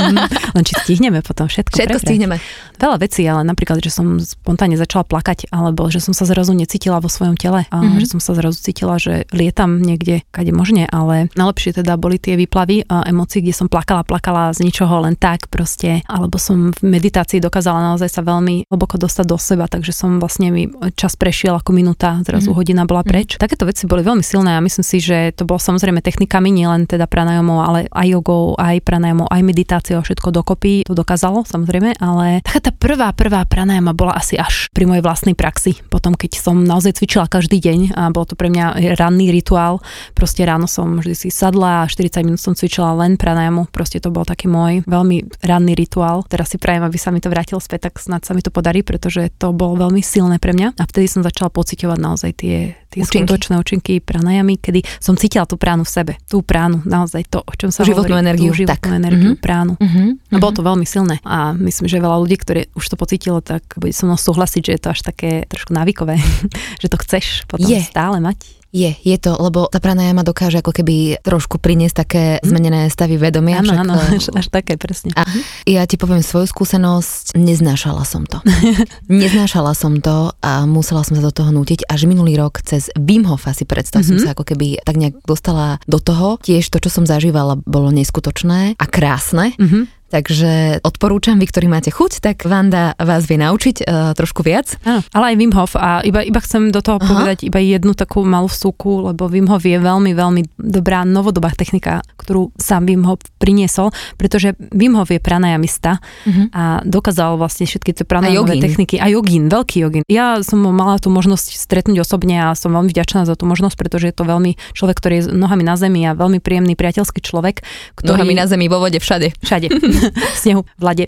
[0.56, 1.76] Len či stihneme potom všetko.
[1.76, 2.08] Všetko prebrať.
[2.08, 2.36] stihneme.
[2.80, 7.04] Veľa vecí, ale napríklad, že som spontánne začala plakať, alebo že som sa zrazu necítila
[7.04, 8.00] vo svojom tele, a mm-hmm.
[8.00, 12.40] že som sa zrazu cítila, že lietam niekde, kade možne, ale najlepšie teda boli tie
[12.40, 17.42] výplavy emócií, kde som plakala, plakala z ničoho len tak proste, alebo som v meditácii
[17.42, 21.74] dokázala naozaj sa veľmi hlboko dostať do seba, takže som vlastne mi čas prešiel ako
[21.74, 22.56] minúta, zrazu mm.
[22.56, 23.08] hodina bola mhm.
[23.08, 23.28] preč.
[23.34, 23.40] Mm.
[23.40, 27.08] Takéto veci boli veľmi silné a myslím si, že to bolo samozrejme technikami, nielen teda
[27.08, 32.60] pranajomou, ale aj jogou, aj pranajomou, aj meditáciou, všetko dokopy to dokázalo samozrejme, ale taká
[32.68, 35.80] tá prvá, prvá pranajama bola asi až pri mojej vlastnej praxi.
[35.88, 39.80] Potom, keď som naozaj cvičila každý deň a bolo to pre mňa ranný rituál,
[40.12, 43.96] proste ráno som vždy si sadla a 40 minút som cvičila cvičila len pranajamu, proste
[44.00, 46.24] to bol taký môj veľmi ranný rituál.
[46.28, 48.84] Teraz si prajem, aby sa mi to vrátilo späť, tak snad sa mi to podarí,
[48.84, 50.76] pretože to bolo veľmi silné pre mňa.
[50.76, 53.24] A vtedy som začala pociťovať naozaj tie, tie účinky.
[53.24, 56.12] skutočné účinky pranajami, kedy som cítila tú pránu v sebe.
[56.28, 58.24] Tú pránu, naozaj to, o čom sa životnú hovorí.
[58.28, 58.52] energiu.
[58.52, 59.00] Tú životnú tak.
[59.00, 59.44] energiu, mm-hmm.
[59.44, 59.72] pránu.
[59.80, 60.08] Mm-hmm.
[60.28, 61.16] A bolo to veľmi silné.
[61.24, 64.72] A myslím, že veľa ľudí, ktorí už to pocítilo, tak bude so mnou súhlasiť, že
[64.76, 66.20] je to až také trošku návykové,
[66.82, 67.80] že to chceš potom je.
[67.80, 68.63] stále mať.
[68.74, 72.50] Je, je to, lebo tá pranajama dokáže ako keby trošku priniesť také mm.
[72.50, 73.62] zmenené stavy vedomia.
[73.62, 75.14] Áno, áno, až, až také, presne.
[75.14, 75.22] A
[75.62, 78.42] ja ti poviem svoju skúsenosť, neznášala som to.
[79.06, 81.86] neznášala som to a musela som sa do toho nútiť.
[81.86, 84.10] Až minulý rok cez Wim Hof asi predstav mm-hmm.
[84.10, 84.24] som mhm.
[84.26, 86.42] sa ako keby tak nejak dostala do toho.
[86.42, 89.54] Tiež to, čo som zažívala, bolo neskutočné a krásne.
[89.54, 94.78] Mm-hmm Takže odporúčam, vy, ktorí máte chuť, tak Vanda vás vie naučiť uh, trošku viac.
[94.86, 95.74] Áno, ale aj Wim Hof.
[95.74, 97.08] A iba, iba chcem do toho Aha.
[97.10, 101.98] povedať iba jednu takú malú vstúku, lebo Wim Hof je veľmi, veľmi dobrá novodobá technika,
[102.14, 106.46] ktorú sám Wim Hof priniesol, pretože Wim Hof je pranajamista uh-huh.
[106.54, 109.02] a dokázal vlastne všetky tie pranajamové techniky.
[109.02, 110.06] A jogín, veľký jogín.
[110.06, 114.06] Ja som mala tú možnosť stretnúť osobne a som veľmi vďačná za tú možnosť, pretože
[114.06, 117.66] je to veľmi človek, ktorý je nohami na zemi a veľmi príjemný priateľský človek.
[117.98, 118.14] Ktorý...
[118.14, 119.34] Nohami na zemi, vo vode, všade.
[119.42, 119.66] Všade.
[120.36, 121.06] snehu, v lade.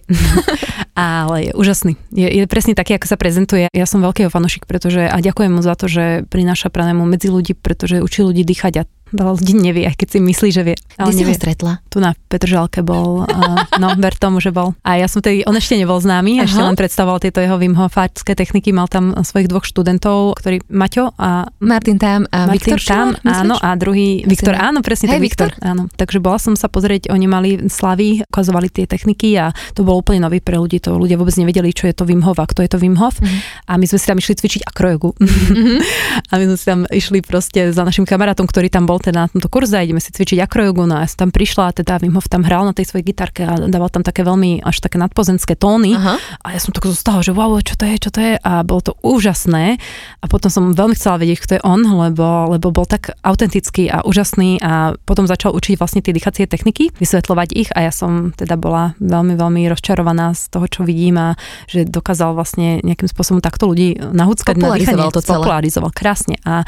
[0.97, 1.93] Ale je úžasný.
[2.09, 3.69] Je, je presne taký, ako sa prezentuje.
[3.69, 7.53] Ja som veľký fanošik, pretože a ďakujem mu za to, že prináša pranému medzi ľudí,
[7.53, 8.83] pretože učí ľudí dýchať a
[9.14, 10.77] Veľa ľudí nevie, aj keď si myslí, že vie.
[10.99, 11.35] Ale Kde nevie.
[11.35, 11.73] si ho stretla?
[11.87, 14.75] Tu na Petržalke bol, uh, no ver tomu, že bol.
[14.83, 16.51] A ja som tedy, on ešte nebol známy, Aha.
[16.51, 17.79] ešte len predstavoval tieto jeho Wim
[18.27, 23.07] techniky, mal tam svojich dvoch študentov, ktorý Maťo a Martin Tam a Martin Viktor Tam,
[23.23, 25.55] áno, a druhý Viktor, áno, presne, hey, Viktor.
[25.55, 25.62] Viktor.
[25.62, 30.03] Áno, takže bola som sa pozrieť, oni mali slavy, ukazovali tie techniky a to bolo
[30.03, 32.66] úplne nový pre ľudí, to ľudia vôbec nevedeli, čo je to Wim Hof a kto
[32.66, 33.23] je to Wim Hof.
[33.23, 33.71] Mm-hmm.
[33.71, 35.14] A my sme si tam išli cvičiť akrojogu.
[35.14, 35.79] Mm-hmm.
[36.31, 39.29] a my sme si tam išli proste za našim kamarátom, ktorý tam bol teda na
[39.29, 40.85] tomto kurze ideme si cvičiť akrojogu.
[40.89, 43.13] No a ja som tam prišla a teda Wim Hof tam hral na tej svojej
[43.13, 45.97] gitarke a dával tam také veľmi až také nadpozenské tóny.
[45.97, 46.17] Aha.
[46.43, 48.33] A ja som tak zostala, že wow, čo to je, čo to je.
[48.41, 49.79] A bolo to úžasné.
[50.21, 54.03] A potom som veľmi chcela vedieť, kto je on, lebo, lebo bol tak autentický a
[54.05, 58.59] úžasný a potom začal učiť vlastne tie dýchacie techniky, vysvetľovať ich a ja som teda
[58.59, 61.29] bola veľmi, veľmi rozčarovaná z toho, čo vidím a
[61.67, 65.09] že dokázal vlastne nejakým spôsobom takto ľudí nahúckať na dýchanie.
[65.13, 65.41] to celé.
[65.41, 66.37] Popularizoval krásne.
[66.45, 66.67] A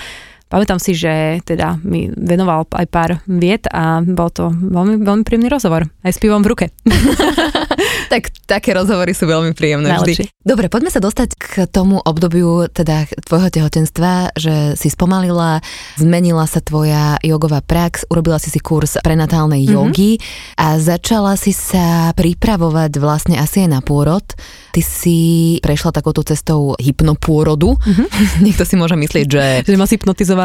[0.49, 5.53] Pamätám si, že teda mi venoval aj pár viet a bol to veľmi, veľmi príjemný
[5.53, 5.85] rozhovor.
[6.01, 6.67] Aj s pivom v ruke.
[8.13, 10.25] tak také rozhovory sú veľmi príjemné Najlepšie.
[10.25, 10.25] vždy.
[10.41, 15.61] Dobre, poďme sa dostať k tomu obdobiu teda tvojho tehotenstva, že si spomalila,
[16.01, 19.77] zmenila sa tvoja jogová prax, urobila si si kurz prenatálnej mm-hmm.
[19.77, 20.17] jogy
[20.57, 24.25] a začala si sa pripravovať vlastne asi aj na pôrod.
[24.73, 25.19] Ty si
[25.61, 27.77] prešla takouto cestou hypnopôrodu.
[27.77, 28.09] Mm-hmm.
[28.49, 29.45] Niekto si môže myslieť, že...
[29.69, 29.85] že ma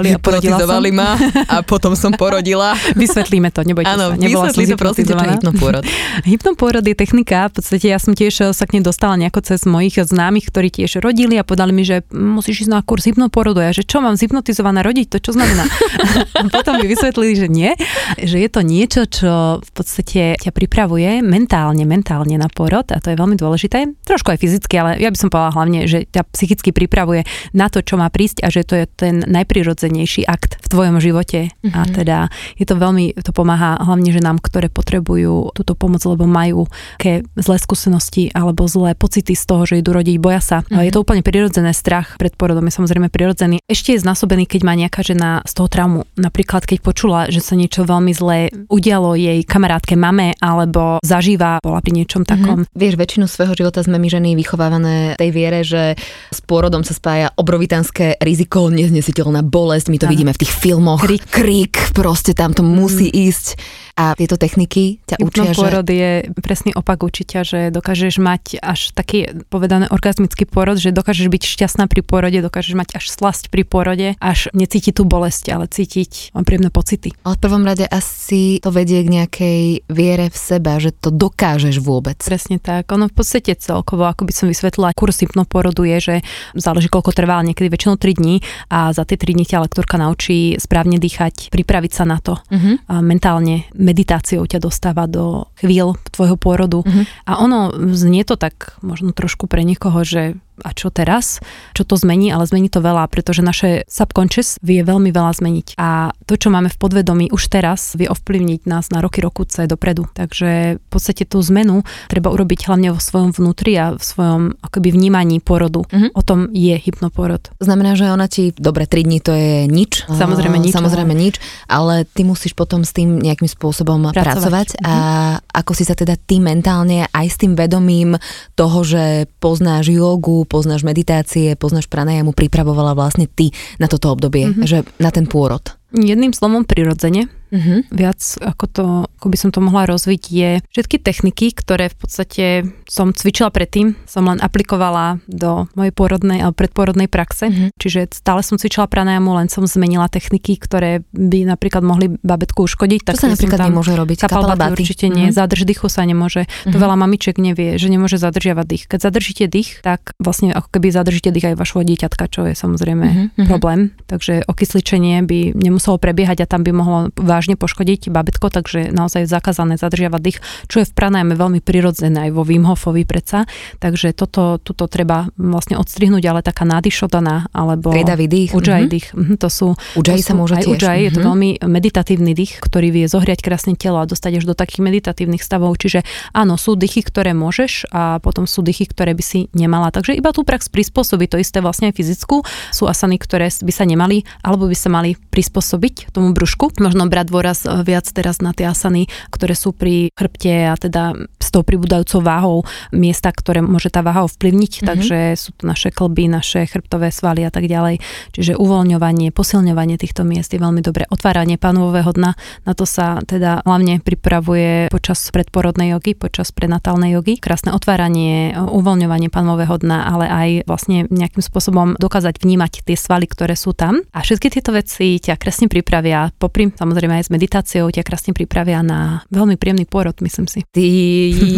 [0.01, 0.97] hypnotizovali a som.
[0.97, 1.09] ma
[1.45, 2.73] a potom som porodila.
[3.01, 4.17] Vysvetlíme to, nebojte Áno, sa.
[4.17, 5.83] Nebola vysvetlí to prosím, je hypnopôrod.
[6.33, 9.99] hypnopôrod je technika, V podstate ja som tiež sa k nej dostala nejako cez mojich
[9.99, 13.61] známych, ktorí tiež rodili a povedali mi, že musíš ísť na kurz hypnoporodu.
[13.61, 15.67] Ja, že čo mám zhypnotizovaná rodiť, to čo znamená?
[16.55, 17.71] potom mi vysvetlili, že nie,
[18.17, 23.11] že je to niečo, čo v podstate ťa pripravuje mentálne, mentálne na porod a to
[23.11, 23.91] je veľmi dôležité.
[24.07, 27.83] Trošku aj fyzicky, ale ja by som povedala hlavne, že ťa psychicky pripravuje na to,
[27.83, 29.82] čo má prísť a že to je ten najprirodzenejší
[30.27, 31.49] akt v tvojom živote.
[31.49, 31.73] Mm-hmm.
[31.73, 31.93] A mhm.
[31.93, 32.17] teda
[32.59, 36.69] je to veľmi, to pomáha hlavne ženám, ktoré potrebujú túto pomoc, lebo majú
[37.01, 40.57] ke zlé skúsenosti alebo zlé pocity z toho, že idú rodiť, boja sa.
[40.61, 40.85] Mm-hmm.
[40.85, 43.63] Je to úplne prirodzené, strach pred porodom je samozrejme prirodzený.
[43.65, 46.05] Ešte je znásobený, keď má nejaká žena z toho traumu.
[46.19, 51.81] Napríklad, keď počula, že sa niečo veľmi zlé udialo jej kamarátke mame alebo zažíva, bola
[51.81, 52.63] pri niečom takom.
[52.63, 52.77] Mm-hmm.
[52.77, 55.97] Vieš, väčšinu svojho života sme my ženy vychovávané tej viere, že
[56.29, 60.13] s pôrodom sa spája obrovitánske riziko, neznesiteľná bolesť, my to ano.
[60.13, 61.01] vidíme v tých filmoch.
[61.01, 61.25] Krik.
[61.29, 63.17] Krik, proste tam to musí mm.
[63.29, 63.47] ísť.
[63.93, 65.93] A tieto techniky ťa učia, pôrod že...
[65.93, 71.43] je presný opak určite, že dokážeš mať až taký povedaný orgazmický pôrod, že dokážeš byť
[71.45, 76.33] šťastná pri pôrode, dokážeš mať až slasť pri pôrode, až necítiť tú bolesť, ale cítiť
[76.33, 77.13] príjemné pocity.
[77.21, 81.77] Ale v prvom rade asi to vedie k nejakej viere v seba, že to dokážeš
[81.77, 82.17] vôbec.
[82.17, 82.89] Presne tak.
[82.91, 86.15] Ono v podstate celkovo, ako by som vysvetlila, kurz hypnoporodu je, že
[86.57, 88.41] záleží koľko trvá, niekedy väčšinou 3 dní
[88.73, 92.75] a za tie 3 dní ťa lektorka naučí správne dýchať, pripraviť sa na to uh-huh.
[92.91, 96.83] a mentálne meditáciou ťa dostáva do chvíľ tvojho pôrodu.
[96.83, 97.03] Uh-huh.
[97.25, 101.41] A ono znie to tak možno trošku pre niekoho, že a čo teraz,
[101.73, 105.67] čo to zmení, ale zmení to veľa, pretože naše subconscious vie veľmi veľa zmeniť.
[105.81, 110.05] A to, čo máme v podvedomí už teraz, vie ovplyvniť nás na roky, rokuce dopredu.
[110.13, 114.93] Takže v podstate tú zmenu treba urobiť hlavne vo svojom vnútri a v svojom akoby
[114.93, 115.89] vnímaní porodu.
[115.89, 116.11] Mm-hmm.
[116.13, 117.49] O tom je hypnoporod.
[117.57, 120.05] Znamená, že ona ti, dobre, 3 dní to je nič.
[120.05, 120.73] Samozrejme nič.
[120.77, 124.21] Samozrejme nič, ale ty musíš potom s tým nejakým spôsobom pracovať.
[124.21, 124.67] pracovať.
[124.77, 124.85] Mm-hmm.
[124.85, 124.95] A
[125.41, 128.19] ako si sa teda ty mentálne aj s tým vedomím
[128.53, 133.51] toho, že poznáš jogu, poznáš meditácie, poznáš pranajamu, pripravovala vlastne ty
[133.81, 134.65] na toto obdobie, mm-hmm.
[134.67, 135.63] že na ten pôrod?
[135.93, 137.29] Jedným slovom prirodzene.
[137.53, 137.85] Uh-huh.
[137.93, 138.85] Viac ako to,
[139.21, 142.45] ako by som to mohla rozviť, je všetky techniky, ktoré v podstate
[142.89, 147.53] som cvičila predtým, som len aplikovala do mojej pôrodnej alebo predpôrodnej praxe.
[147.53, 147.69] Uh-huh.
[147.77, 153.05] Čiže stále som cvičila pranajamu, len som zmenila techniky, ktoré by napríklad mohli babetku uškodiť.
[153.05, 154.25] Tak Čo sa napríklad nemôže robiť?
[154.25, 155.29] Kapalbaty určite nie.
[155.29, 155.37] Uh-huh.
[155.37, 156.49] Zadrž dychu sa nemôže.
[156.49, 156.73] Uh-huh.
[156.73, 158.83] To veľa mamičiek nevie, že nemôže zadržiavať dých.
[158.89, 163.05] Keď zadržíte dých, tak vlastne ako keby zadržíte dých aj vašho dieťatka, čo je samozrejme
[163.05, 163.45] uh-huh.
[163.45, 163.93] problém.
[164.09, 169.27] Takže okysličenie by nemuselo prebiehať a tam by mohlo váž vážne poškodiť babetko, takže naozaj
[169.27, 170.39] zakázané zadržiavať dých,
[170.71, 173.43] čo je v pranajme veľmi prirodzené aj vo Wim Hofovi predsa.
[173.83, 178.55] Takže toto, toto treba vlastne odstrihnúť, ale taká nádyšodaná alebo Priedavý dých.
[178.55, 178.95] Ujjayi mm-hmm.
[178.95, 179.07] dých.
[179.11, 179.67] Mhm, to sú,
[179.99, 180.79] ujjayi sa môže aj tiež.
[180.79, 181.03] Ujjayi, mm-hmm.
[181.03, 181.27] je to mhm.
[181.27, 185.75] veľmi meditatívny dých, ktorý vie zohriať krásne telo a dostať až do takých meditatívnych stavov.
[185.75, 189.91] Čiže áno, sú dýchy, ktoré môžeš a potom sú dýchy, ktoré by si nemala.
[189.91, 192.47] Takže iba tú prax prispôsobiť, to isté vlastne aj fyzickú.
[192.71, 196.79] Sú asany, ktoré by sa nemali alebo by sa mali prispôsobiť tomu brúšku.
[196.79, 201.17] Možno brať dôraz e, viac teraz na tie asany, ktoré sú pri chrbte a teda
[201.41, 202.57] s tou pribúdajúcou váhou
[202.93, 204.87] miesta, ktoré môže tá váha ovplyvniť, mm-hmm.
[204.87, 207.97] takže sú to naše klby, naše chrbtové svaly a tak ďalej.
[208.37, 211.09] Čiže uvoľňovanie, posilňovanie týchto miest je veľmi dobré.
[211.09, 212.37] Otváranie panového dna,
[212.69, 217.41] na to sa teda hlavne pripravuje počas predporodnej jogy, počas prenatálnej jogy.
[217.41, 223.57] Krásne otváranie, uvoľňovanie panového dna, ale aj vlastne nejakým spôsobom dokázať vnímať tie svaly, ktoré
[223.57, 224.03] sú tam.
[224.11, 228.81] A všetky tieto veci ťa kresne pripravia, popri samozrejme aj s meditáciou ťa krásne pripravia
[228.81, 230.65] na veľmi príjemný pôrod, myslím si.
[230.73, 230.87] Ty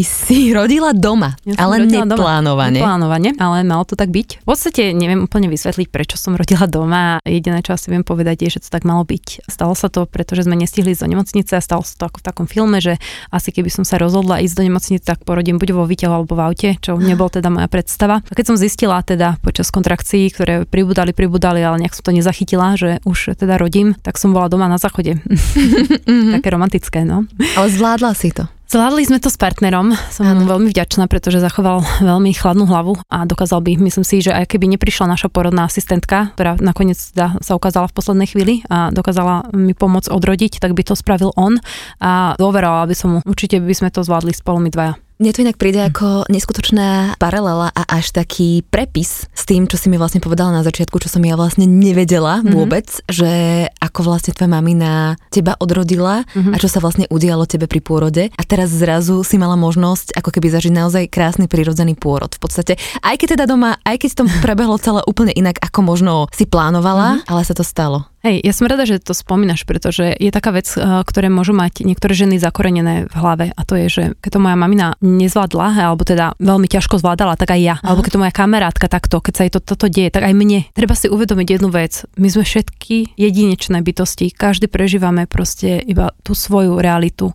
[0.04, 2.80] si rodila doma, ja ale neplánovane.
[2.80, 4.44] Neplánovane, ale malo to tak byť.
[4.44, 7.24] V podstate neviem úplne vysvetliť, prečo som rodila doma.
[7.24, 9.48] Jediné, čo asi viem povedať, je, že to tak malo byť.
[9.48, 12.26] Stalo sa to, pretože sme nestihli ísť do nemocnice a stalo sa to ako v
[12.26, 13.00] takom filme, že
[13.32, 16.42] asi keby som sa rozhodla ísť do nemocnice, tak porodím buď vo výťahu alebo v
[16.44, 18.22] aute, čo nebol teda moja predstava.
[18.26, 22.76] A keď som zistila teda počas kontrakcií, ktoré pribudali, pribudali, ale nejak som to nezachytila,
[22.76, 25.22] že už teda rodím, tak som bola doma na záchode.
[25.54, 26.34] mm-hmm.
[26.42, 27.30] také romantické, no.
[27.56, 28.50] Ale zvládla si to.
[28.66, 33.22] Zvládli sme to s partnerom, som mu veľmi vďačná, pretože zachoval veľmi chladnú hlavu a
[33.22, 37.54] dokázal by, myslím si, že aj keby neprišla naša porodná asistentka, ktorá nakoniec teda sa
[37.54, 41.62] ukázala v poslednej chvíli a dokázala mi pomôcť odrodiť, tak by to spravil on
[42.02, 43.20] a dôverovala by som mu.
[43.22, 45.05] Určite by sme to zvládli spolu my dvaja.
[45.16, 49.88] Mne to inak príde ako neskutočná paralela a až taký prepis s tým, čo si
[49.88, 52.52] mi vlastne povedala na začiatku, čo som ja vlastne nevedela mm-hmm.
[52.52, 56.52] vôbec, že ako vlastne tvoja mamina teba odrodila mm-hmm.
[56.52, 60.36] a čo sa vlastne udialo tebe pri pôrode a teraz zrazu si mala možnosť ako
[60.36, 62.36] keby zažiť naozaj krásny prirodzený pôrod.
[62.36, 66.14] V podstate, aj keď teda doma, aj keď to prebehlo celé úplne inak, ako možno
[66.36, 67.32] si plánovala, mm-hmm.
[67.32, 68.12] ale sa to stalo.
[68.26, 71.86] Hej, ja som rada, že to spomínaš, pretože je taká vec, uh, ktoré môžu mať
[71.86, 76.02] niektoré ženy zakorenené v hlave a to je, že keď to moja mamina nezvládla, alebo
[76.02, 77.76] teda veľmi ťažko zvládala, tak aj ja.
[77.78, 77.94] Aha.
[77.94, 80.66] Alebo keď to moja kamarátka takto, keď sa jej to, toto deje, tak aj mne.
[80.74, 82.02] Treba si uvedomiť jednu vec.
[82.18, 84.34] My sme všetky jedinečné bytosti.
[84.34, 87.30] Každý prežívame proste iba tú svoju realitu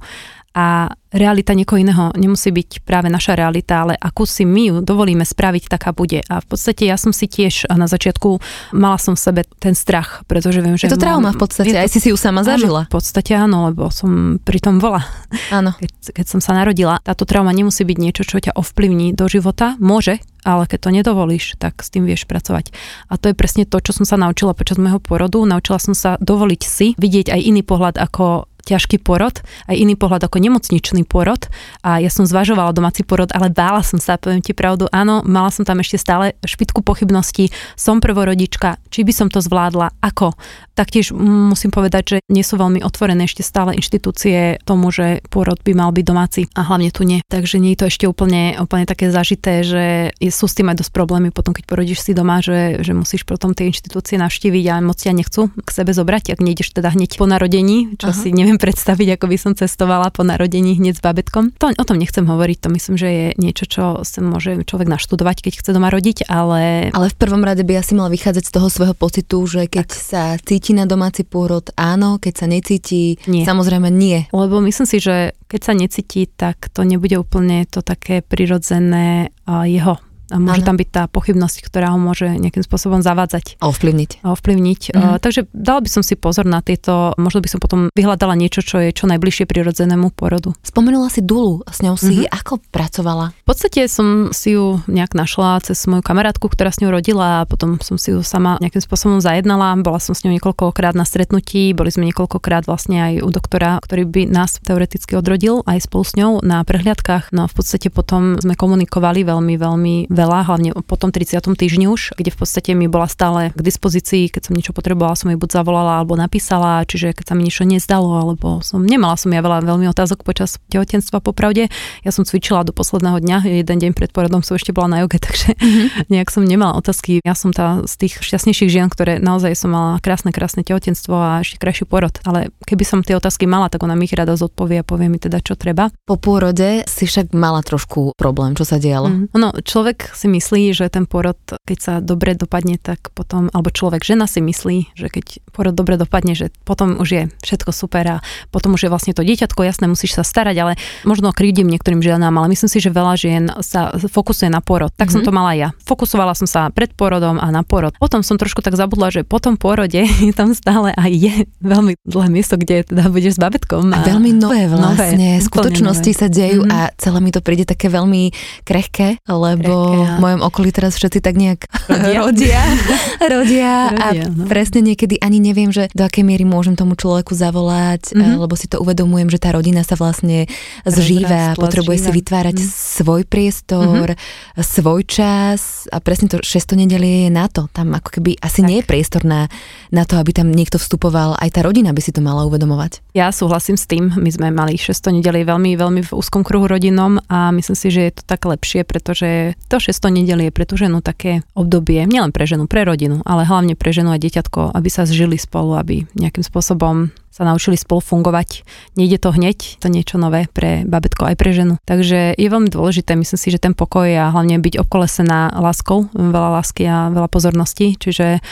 [0.59, 5.27] a realita niekoho iného nemusí byť práve naša realita, ale akú si my ju dovolíme
[5.27, 6.23] spraviť, taká bude.
[6.31, 8.39] A v podstate ja som si tiež na začiatku
[8.75, 10.87] mala som v sebe ten strach, pretože viem, že...
[10.87, 12.87] Je to trauma v podstate, aj si si ju sama zažila.
[12.87, 15.03] Áno, v podstate áno, lebo som pri tom bola.
[15.51, 15.75] Áno.
[15.79, 19.75] Keď, keď som sa narodila, táto trauma nemusí byť niečo, čo ťa ovplyvní do života.
[19.83, 22.73] Môže, ale keď to nedovolíš, tak s tým vieš pracovať.
[23.13, 25.43] A to je presne to, čo som sa naučila počas môjho porodu.
[25.45, 30.27] Naučila som sa dovoliť si vidieť aj iný pohľad ako ťažký porod, aj iný pohľad
[30.27, 31.49] ako nemocničný porod
[31.85, 35.53] a ja som zvažovala domáci porod, ale bála som sa, poviem ti pravdu, áno, mala
[35.53, 40.33] som tam ešte stále špitku pochybností, som prvorodička, či by som to zvládla, ako.
[40.75, 45.73] Taktiež musím povedať, že nie sú veľmi otvorené ešte stále inštitúcie tomu, že pôrod by
[45.77, 47.21] mal byť domáci a hlavne tu nie.
[47.29, 49.85] Takže nie je to ešte úplne, úplne také zažité, že
[50.33, 53.53] sú s tým aj dosť problémy potom, keď porodíš si doma, že, že musíš potom
[53.53, 57.29] tie inštitúcie navštíviť a moc ťa nechcú k sebe zobrať, ak nejdeš teda hneď po
[57.29, 58.17] narodení, čo Aha.
[58.17, 61.53] si neviem predstaviť, ako by som cestovala po narodení hneď s babetkom.
[61.61, 65.37] To, o tom nechcem hovoriť, to myslím, že je niečo, čo sa môže človek naštudovať,
[65.45, 66.89] keď chce doma rodiť, ale...
[66.91, 70.01] Ale v prvom rade by asi mala vychádzať z toho svojho pocitu, že keď tak.
[70.01, 71.69] sa cíti na domáci pôrod?
[71.77, 73.21] Áno, keď sa necíti?
[73.29, 73.45] Nie.
[73.45, 74.27] Samozrejme nie.
[74.33, 79.99] Lebo myslím si, že keď sa necíti, tak to nebude úplne to také prirodzené jeho
[80.31, 80.69] a môže ano.
[80.73, 83.61] tam byť tá pochybnosť, ktorá ho môže nejakým spôsobom zavádzať.
[83.61, 84.25] A ovplyvniť.
[84.25, 84.81] A ovplyvniť.
[84.95, 84.99] Mhm.
[84.99, 88.63] Uh, takže dala by som si pozor na tieto, možno by som potom vyhľadala niečo,
[88.63, 90.55] čo je čo najbližšie prirodzenému porodu.
[90.63, 92.33] Spomenula si Dulu, s ňou si uh-huh.
[92.33, 93.37] ako pracovala?
[93.45, 97.47] V podstate som si ju nejak našla cez moju kamarátku, ktorá s ňou rodila a
[97.49, 99.75] potom som si ju sama nejakým spôsobom zajednala.
[99.83, 104.07] Bola som s ňou niekoľkokrát na stretnutí, boli sme niekoľkokrát vlastne aj u doktora, ktorý
[104.07, 107.35] by nás teoreticky odrodil aj spolu s ňou na prehliadkách.
[107.35, 111.41] No a v podstate potom sme komunikovali veľmi, veľmi veľa, hlavne po tom 30.
[111.57, 115.33] týždni už, kde v podstate mi bola stále k dispozícii, keď som niečo potrebovala, som
[115.33, 119.33] jej buď zavolala alebo napísala, čiže keď sa mi niečo nezdalo, alebo som nemala som
[119.33, 121.73] ja veľa veľmi otázok počas tehotenstva popravde.
[122.05, 125.23] Ja som cvičila do posledného dňa, jeden deň pred porodom som ešte bola na joge,
[125.27, 126.13] takže mm-hmm.
[126.13, 127.25] nejak som nemala otázky.
[127.25, 131.31] Ja som tá z tých šťastnejších žien, ktoré naozaj som mala krásne, krásne tehotenstvo a
[131.41, 132.19] ešte krajší porod.
[132.27, 135.23] Ale keby som tie otázky mala, tak ona mi ich rada zodpovie a povie mi
[135.23, 135.93] teda, čo treba.
[136.05, 139.09] Po pôrode si však mala trošku problém, čo sa dialo.
[139.09, 139.39] Mm-hmm.
[139.39, 144.03] No, človek si myslí, že ten porod, keď sa dobre dopadne, tak potom, alebo človek,
[144.03, 148.17] žena si myslí, že keď porod dobre dopadne, že potom už je všetko super a
[148.51, 150.73] potom už je vlastne to dieťatko, jasné, musíš sa starať, ale
[151.05, 154.93] možno krivdím niektorým ženám, ale myslím si, že veľa žien sa fokusuje na porod.
[154.95, 155.13] Tak mm-hmm.
[155.13, 155.29] som mhm.
[155.29, 155.69] to mala ja.
[155.85, 157.95] Fokusovala som sa pred porodom a na porod.
[157.99, 161.99] Potom som trošku tak zabudla, že po tom porode je tam stále aj je veľmi
[162.07, 163.93] dlhé miesto, kde teda budeš s babetkom.
[163.93, 165.17] A, a veľmi nové vlastne.
[165.17, 166.21] Nové, skutočnosti nové.
[166.21, 166.75] sa dejú mm-hmm.
[166.75, 168.33] a celé mi to príde také veľmi
[168.65, 172.63] krehké, lebo v mojom okolí teraz všetci tak nejak rodia,
[173.33, 174.47] rodia, rodia a no.
[174.47, 178.41] presne niekedy ani neviem, že do akej miery môžem tomu človeku zavolať, mm-hmm.
[178.41, 180.47] lebo si to uvedomujem, že tá rodina sa vlastne
[180.85, 182.13] zžíva, potrebuje zžíva.
[182.13, 182.77] si vytvárať mm-hmm.
[183.01, 184.63] svoj priestor, mm-hmm.
[184.65, 187.69] svoj čas a presne to šesto nedelie je na to.
[187.73, 188.69] Tam ako keby asi tak.
[188.69, 189.47] nie je priestor na,
[189.93, 193.03] na to, aby tam niekto vstupoval, aj tá rodina by si to mala uvedomovať.
[193.13, 197.19] Ja súhlasím s tým, my sme mali šesto nedelie veľmi, veľmi v úzkom kruhu rodinom
[197.27, 200.79] a myslím si, že je to tak lepšie, pretože to šesto nedelie je pre tú
[200.79, 204.87] ženu také obdobie, nielen pre ženu, pre rodinu, ale hlavne pre ženu a deťatko, aby
[204.87, 208.67] sa zžili spolu, aby nejakým spôsobom sa naučili spolu fungovať.
[208.95, 211.75] Nejde to hneď, to niečo nové pre babetko aj pre ženu.
[211.87, 216.61] Takže je veľmi dôležité, myslím si, že ten pokoj a hlavne byť obkolesená láskou, veľa
[216.61, 217.95] lásky a veľa pozornosti.
[217.99, 218.43] Čiže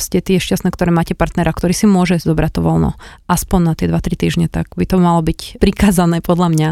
[0.00, 2.96] ste tie šťastné, ktoré máte partnera, ktorý si môže zobrať to voľno
[3.28, 6.70] aspoň na tie 2-3 týždne, tak by to malo byť prikázané podľa mňa,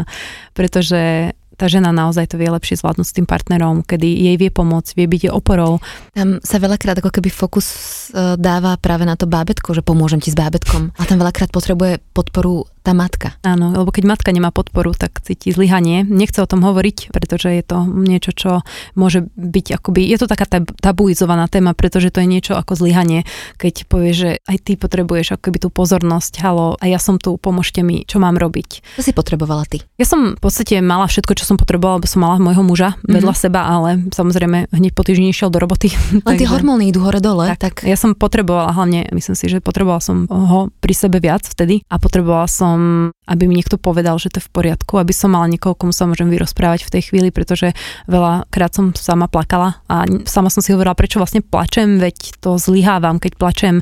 [0.57, 4.97] pretože tá žena naozaj to vie lepšie zvládnuť s tým partnerom, kedy jej vie pomôcť,
[4.97, 5.77] vie byť oporou.
[6.13, 7.67] Tam sa veľakrát ako keby fokus
[8.11, 10.93] e, dáva práve na to bábetko, že pomôžem ti s bábetkom.
[10.97, 13.39] A tam veľakrát potrebuje podporu tá matka.
[13.47, 16.03] Áno, lebo keď matka nemá podporu, tak cíti zlyhanie.
[16.03, 18.51] Nechce o tom hovoriť, pretože je to niečo, čo
[18.99, 20.45] môže byť akoby, je to taká
[20.83, 23.23] tabuizovaná téma, pretože to je niečo ako zlyhanie,
[23.55, 27.79] keď povie, že aj ty potrebuješ akoby tú pozornosť, halo, a ja som tu, pomôžte
[27.81, 28.99] mi, čo mám robiť.
[28.99, 29.79] Čo si potrebovala ty?
[29.95, 33.31] Ja som v podstate mala všetko, čo som potrebovala, lebo som mala môjho muža vedľa
[33.31, 33.45] mm-hmm.
[33.47, 35.87] seba, ale samozrejme hneď po týždni išiel do roboty.
[36.27, 37.47] Len tie hormóny idú hore-dole.
[37.55, 37.75] Tak, tak.
[37.87, 41.95] Ja som potrebovala hlavne, myslím si, že potrebovala som ho pri sebe viac vtedy a
[41.95, 45.45] potrebovala som som, aby mi niekto povedal, že to je v poriadku, aby som mala
[45.45, 47.77] niekoho, komu sa môžem vyrozprávať v tej chvíli, pretože
[48.09, 53.21] veľakrát som sama plakala a sama som si hovorila, prečo vlastne plačem, veď to zlyhávam,
[53.21, 53.75] keď plačem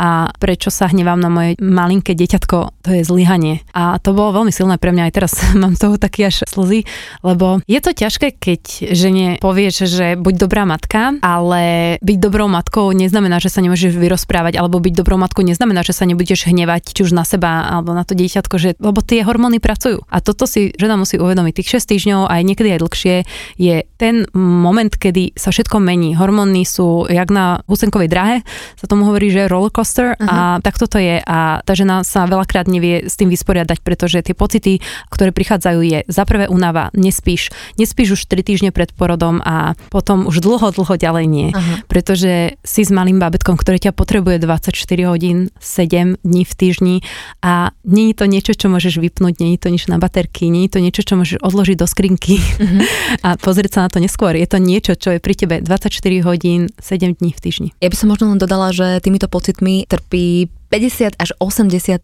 [0.00, 3.60] a prečo sa hnevám na moje malinké deťatko, to je zlyhanie.
[3.76, 6.88] A to bolo veľmi silné pre mňa, aj teraz mám toho taký až slzy,
[7.20, 8.62] lebo je to ťažké, keď
[8.96, 14.56] žene povieš, že buď dobrá matka, ale byť dobrou matkou neznamená, že sa nemôžeš vyrozprávať,
[14.56, 18.08] alebo byť dobrou matkou neznamená, že sa nebudeš hnevať či už na seba alebo na
[18.08, 20.06] to dieťatko, že, lebo tie hormóny pracujú.
[20.06, 21.58] A toto si žena musí uvedomiť.
[21.58, 23.14] Tých 6 týždňov, aj niekedy aj dlhšie,
[23.58, 26.14] je ten moment, kedy sa všetko mení.
[26.14, 28.36] Hormóny sú jak na husenkovej drahe,
[28.78, 30.30] sa tomu hovorí, že rollercoaster uh-huh.
[30.30, 34.38] a tak toto je a tá žena sa veľakrát nevie s tým vysporiadať, pretože tie
[34.38, 34.78] pocity,
[35.10, 40.30] ktoré prichádzajú je za prvé únava, nespíš, nespíš už 3 týždne pred porodom a potom
[40.30, 41.82] už dlho, dlho ďalej nie, uh-huh.
[41.90, 46.96] pretože si s malým bábetkom, ktoré ťa potrebuje 24 hodín, 7 dní v týždni
[47.40, 50.68] a nie je to niečo, čo môžeš vypnúť, nie je to nič na baterky, nie
[50.68, 52.84] je to niečo, čo môžeš odložiť do skrinky uh-huh.
[53.26, 54.36] a pozrieť sa na to neskôr.
[54.36, 55.88] Je to niečo, čo je pri tebe 24
[56.28, 57.68] hodín, 7 dní v týždni.
[57.80, 61.98] Ja by som možno len dodala, že týmito pocitmi trpí 50 až 80%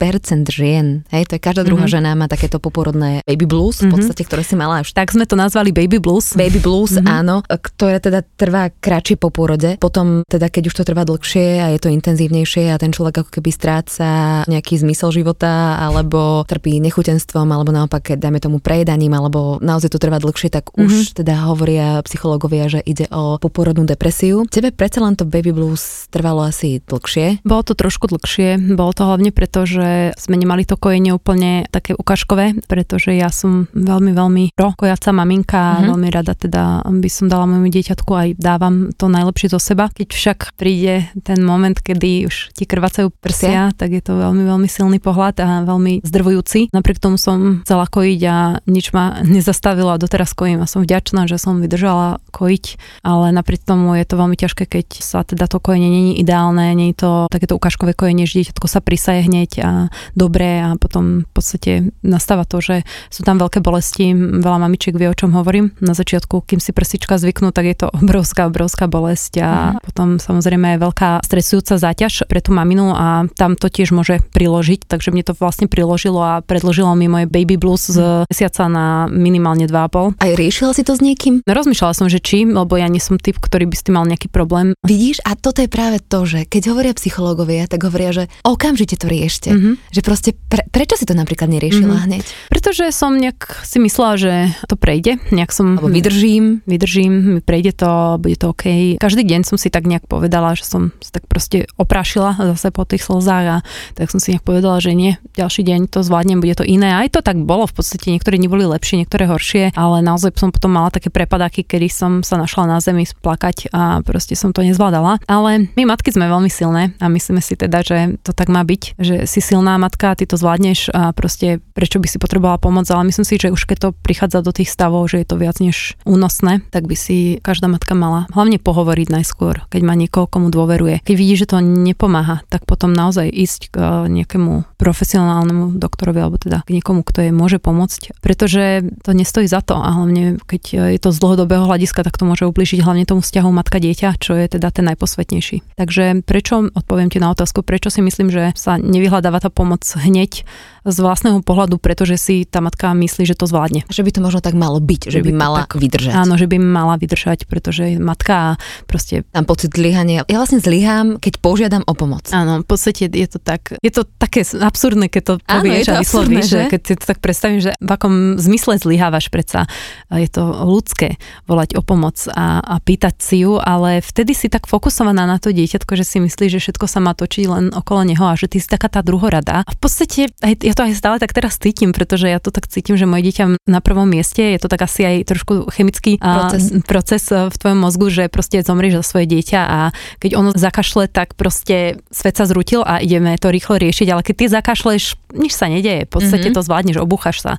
[0.50, 1.07] žien.
[1.14, 2.02] Hej, to je každá druhá mm-hmm.
[2.02, 3.92] žena má takéto poporodné baby blues, v mhm.
[3.94, 4.90] podstate, ktoré si mala až.
[4.90, 6.35] Tak sme to nazvali baby blues.
[6.35, 7.07] Baby blues, mm-hmm.
[7.07, 9.79] áno, ktoré teda trvá kratšie po porode.
[9.79, 13.31] Potom teda, keď už to trvá dlhšie a je to intenzívnejšie a ten človek ako
[13.38, 19.94] keby stráca nejaký zmysel života alebo trpí nechutenstvom alebo naopak, dáme tomu prejedaním alebo naozaj
[19.94, 20.83] to trvá dlhšie, tak mm-hmm.
[20.83, 21.14] už mhm.
[21.22, 24.42] teda hovoria psychológovia, že ide o poporodnú depresiu.
[24.50, 27.46] Tebe predsa len to baby blues trvalo asi dlhšie.
[27.46, 31.92] Bolo to trošku dlhšie bolo to hlavne preto, že sme nemali to kojenie úplne také
[31.92, 35.88] ukážkové, pretože ja som veľmi, veľmi pro kojaca maminka, mm-hmm.
[35.92, 39.90] veľmi rada teda by som dala môjmu dieťatku aj dávam to najlepšie zo seba.
[39.92, 44.69] Keď však príde ten moment, kedy už ti krvácajú prsia, tak je to veľmi, veľmi
[44.71, 46.73] silný pohľad a veľmi zdrvujúci.
[46.73, 51.29] Napriek tomu som chcela kojiť a nič ma nezastavilo a doteraz kojím a som vďačná,
[51.29, 52.64] že som vydržala kojiť,
[53.05, 56.92] ale napriek tomu je to veľmi ťažké, keď sa teda to kojenie není ideálne, nie
[56.92, 59.71] je to takéto ukážkové kojenie, že dieťatko sa prisaje hneď a
[60.15, 61.73] dobre a potom v podstate
[62.07, 65.75] nastáva to, že sú tam veľké bolesti, veľa mamičiek vie, o čom hovorím.
[65.83, 69.83] Na začiatku, kým si prsička zvyknú, tak je to obrovská, obrovská bolesť a uh-huh.
[69.83, 74.87] potom samozrejme je veľká stresujúca záťaž pre tú maminu a tam to tiež môže priložiť,
[74.87, 79.67] takže mne to vlastne priložilo a predložilo mi moje baby blues z mesiaca na minimálne
[79.67, 80.23] 2,5.
[80.23, 81.43] Aj riešila si to s niekým?
[81.43, 84.29] Rozmýšľala som, že či, lebo ja nie som typ, ktorý by s tým mal nejaký
[84.31, 84.77] problém.
[84.87, 89.07] Vidíš, a toto je práve to, že keď hovoria psychológovia, tak hovoria, že okamžite to
[89.07, 89.53] riešte.
[89.53, 89.75] Mm-hmm.
[89.92, 92.09] Že proste, pre, prečo si to napríklad neriešila mm-hmm.
[92.11, 92.25] hneď?
[92.53, 94.33] Pretože som nejak si myslela, že
[94.66, 95.16] to prejde.
[95.33, 95.81] Nejak som...
[95.81, 96.66] Alebo vydržím.
[96.66, 98.99] Vydržím, prejde to, bude to OK.
[99.01, 102.83] Každý deň som si tak nejak povedala, že som sa tak proste oprášila zase po
[102.85, 103.57] tých slzách a
[103.94, 106.96] tak som si nejak povedala, že nie, ďalší deň to zvládnem, bude to iné.
[106.96, 110.75] Aj to tak bolo v podstate, niektoré neboli lepšie, niektoré horšie, ale naozaj som potom
[110.75, 115.22] mala také prepadáky, kedy som sa našla na zemi splakať a proste som to nezvládala.
[115.27, 118.99] Ale my matky sme veľmi silné a myslíme si teda, že to tak má byť,
[118.99, 123.07] že si silná matka, ty to zvládneš a proste prečo by si potrebovala pomoc, ale
[123.07, 125.95] myslím si, že už keď to prichádza do tých stavov, že je to viac než
[126.03, 131.05] únosné, tak by si každá matka mala hlavne pohovoriť najskôr, keď má niekoho, komu dôveruje.
[131.07, 133.77] Keď vidí, že to nepomáha, tak potom naozaj ísť k
[134.09, 139.61] nejakému profesionálnemu doktorovi alebo teda k niekomu, kto jej môže pomôcť, pretože to nestojí za
[139.61, 140.62] to a hlavne keď
[140.97, 144.47] je to z dlhodobého hľadiska, tak to môže ubližiť hlavne tomu vzťahu matka-dieťa, čo je
[144.49, 145.77] teda ten najposvetnejší.
[145.77, 150.48] Takže prečo, odpoviem ti na otázku, prečo si myslím, že sa nevyhľadáva tá pomoc hneď
[150.87, 153.83] z vlastného pohľadu, pretože si tá matka myslí, že to zvládne.
[153.90, 156.12] Že by to možno tak malo byť, že, že by, by mala tak, vydržať.
[156.14, 158.55] Áno, že by mala vydržať, pretože matka
[158.87, 159.26] proste...
[159.35, 160.22] Tam pocit zlyhania.
[160.31, 162.31] Ja vlastne zlyhám, keď požiadam o pomoc.
[162.31, 166.02] Áno, v podstate je to tak, je to také absurdné, keď to povieš Áno, a
[166.07, 166.62] vyslovíš, že?
[166.70, 169.66] keď si to tak predstavím, že v akom zmysle zlyhávaš predsa.
[170.14, 171.18] Je to ľudské
[171.50, 175.50] volať o pomoc a, a pýtať si ju, ale vtedy si tak fokusovaná na to
[175.50, 178.59] dieťatko, že si myslíš, že všetko sa má točiť len okolo neho a že ty
[178.59, 179.63] si taká tá druhorada.
[179.65, 182.69] A v podstate aj, ja to aj stále tak teraz cítim, pretože ja to tak
[182.69, 186.65] cítim, že moje dieťa na prvom mieste, je to tak asi aj trošku chemický proces,
[186.73, 189.79] a, proces e, v tvojom mozgu, že proste zomrieš za svoje dieťa a
[190.19, 194.35] keď ono zakašle, tak proste svet sa zrutil a ideme to rýchlo riešiť, ale keď
[194.35, 195.03] ty zakašleš,
[195.37, 196.57] nič sa nedeje, v podstate mm-hmm.
[196.57, 197.53] to zvládneš, obúchaš sa.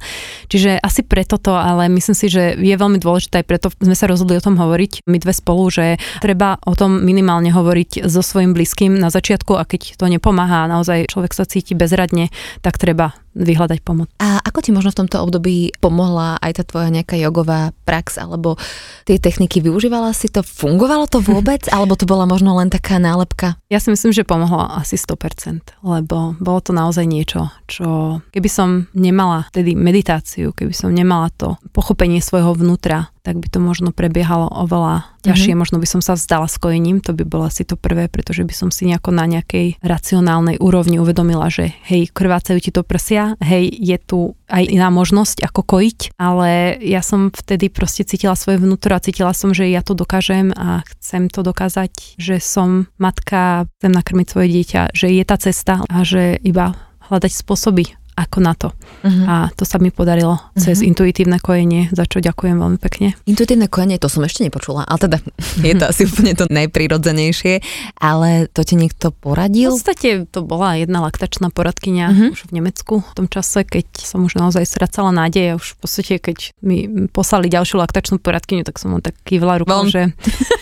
[0.49, 4.09] Čiže asi preto to, ale myslím si, že je veľmi dôležité, aj preto sme sa
[4.09, 5.85] rozhodli o tom hovoriť, my dve spolu, že
[6.19, 11.07] treba o tom minimálne hovoriť so svojim blízkym na začiatku a keď to nepomáha, naozaj
[11.07, 12.27] človek sa cíti bezradne,
[12.59, 14.09] tak treba vyhľadať pomoc.
[14.17, 18.57] A ako ti možno v tomto období pomohla aj tá tvoja nejaká jogová prax, alebo
[19.05, 20.41] tie techniky využívala si to?
[20.41, 23.61] Fungovalo to vôbec, alebo to bola možno len taká nálepka?
[23.69, 28.89] Ja si myslím, že pomohla asi 100%, lebo bolo to naozaj niečo, čo keby som
[28.97, 34.47] nemala tedy meditáciu, keby som nemala to pochopenie svojho vnútra, tak by to možno prebiehalo
[34.47, 35.51] oveľa ťažšie.
[35.51, 35.59] Mm-hmm.
[35.59, 38.55] Možno by som sa vzdala s kojením, to by bolo asi to prvé, pretože by
[38.55, 43.67] som si nejako na nejakej racionálnej úrovni uvedomila, že hej, krvácajú ti to prsia, hej,
[43.73, 48.95] je tu aj iná možnosť ako kojiť, ale ja som vtedy proste cítila svoje vnútro
[48.95, 53.91] a cítila som, že ja to dokážem a chcem to dokázať, že som matka, chcem
[53.91, 58.73] nakrmiť svoje dieťa, že je tá cesta a že iba hľadať spôsoby, ako na to.
[59.05, 59.29] Uh-huh.
[59.29, 60.57] A to sa mi podarilo uh-huh.
[60.57, 63.13] cez intuitívne kojenie, za čo ďakujem veľmi pekne.
[63.29, 65.17] Intuitívne kojenie, to som ešte nepočula, ale teda
[65.69, 67.61] je to asi úplne to najprirodzenejšie,
[68.01, 69.69] ale to ti niekto poradil?
[69.69, 72.29] V podstate to bola jedna laktačná poradkyňa uh-huh.
[72.33, 75.85] už v Nemecku v tom čase, keď som už naozaj stracala nádej a už v
[75.85, 80.09] podstate, keď mi poslali ďalšiu laktačnú poradkyňu, tak som mu tak kývla rukou, že,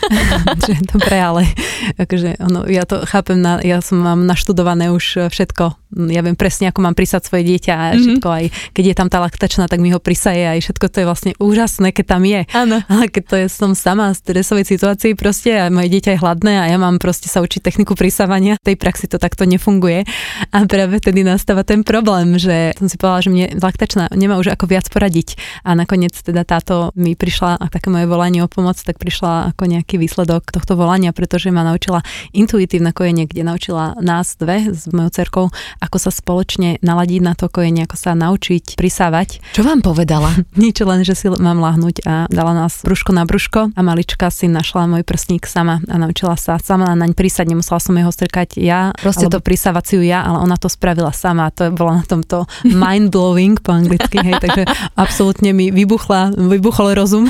[0.68, 1.48] že dobre, ale
[1.96, 6.68] akože ono, ja to chápem, na, ja som mám naštudované už všetko ja viem presne,
[6.70, 8.02] ako mám prisať svoje dieťa a mm-hmm.
[8.02, 11.06] všetko aj, keď je tam tá laktačná, tak mi ho prisaje aj všetko to je
[11.06, 12.42] vlastne úžasné, keď tam je.
[12.58, 12.82] Áno.
[12.90, 16.54] Ale keď to je som sama v stresovej situácii proste a moje dieťa je hladné
[16.58, 20.08] a ja mám proste sa učiť techniku prisávania, v tej praxi to takto nefunguje.
[20.50, 24.56] A práve vtedy nastáva ten problém, že som si povedala, že mne laktačná nemá už
[24.56, 25.38] ako viac poradiť.
[25.62, 29.70] A nakoniec teda táto mi prišla, a také moje volanie o pomoc, tak prišla ako
[29.70, 35.12] nejaký výsledok tohto volania, pretože ma naučila intuitívne kojenie, kde naučila nás dve s mojou
[35.12, 35.46] cerkou,
[35.84, 39.46] ako sa spoločne naladiť na to kojenie, ako sa naučiť prisávať.
[39.54, 40.34] Čo vám povedala?
[40.58, 44.50] Nič len, že si mám lahnúť a dala nás brúško na brúško a malička si
[44.50, 48.90] našla môj prsník sama a naučila sa sama naň prísať, nemusela som jeho strkať ja,
[48.98, 52.50] Proste alebo to prisávaciu ja, ale ona to spravila sama a to bolo na tomto
[52.66, 54.66] mind blowing po anglicky, hej, takže
[54.98, 57.30] absolútne mi vybuchla, vybuchol rozum.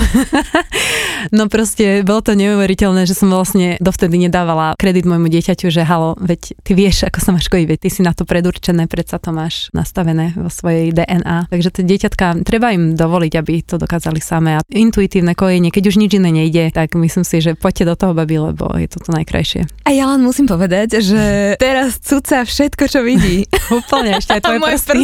[1.36, 6.16] no proste bolo to neuveriteľné, že som vlastne dovtedy nedávala kredit môjmu dieťaťu, že halo,
[6.24, 9.18] veď ty vieš, ako sa máš kojiť, veď ty si na to pred predurčené, predsa
[9.18, 11.48] to máš nastavené vo svojej DNA.
[11.48, 14.60] Takže tie dieťatka, treba im dovoliť, aby to dokázali samé.
[14.60, 18.12] A intuitívne kojenie, keď už nič iné nejde, tak myslím si, že poďte do toho,
[18.12, 19.64] babi, lebo je to to najkrajšie.
[19.88, 23.48] A ja len musím povedať, že teraz cuca všetko, čo vidí.
[23.80, 25.00] Úplne, ešte aj tvoje prsty.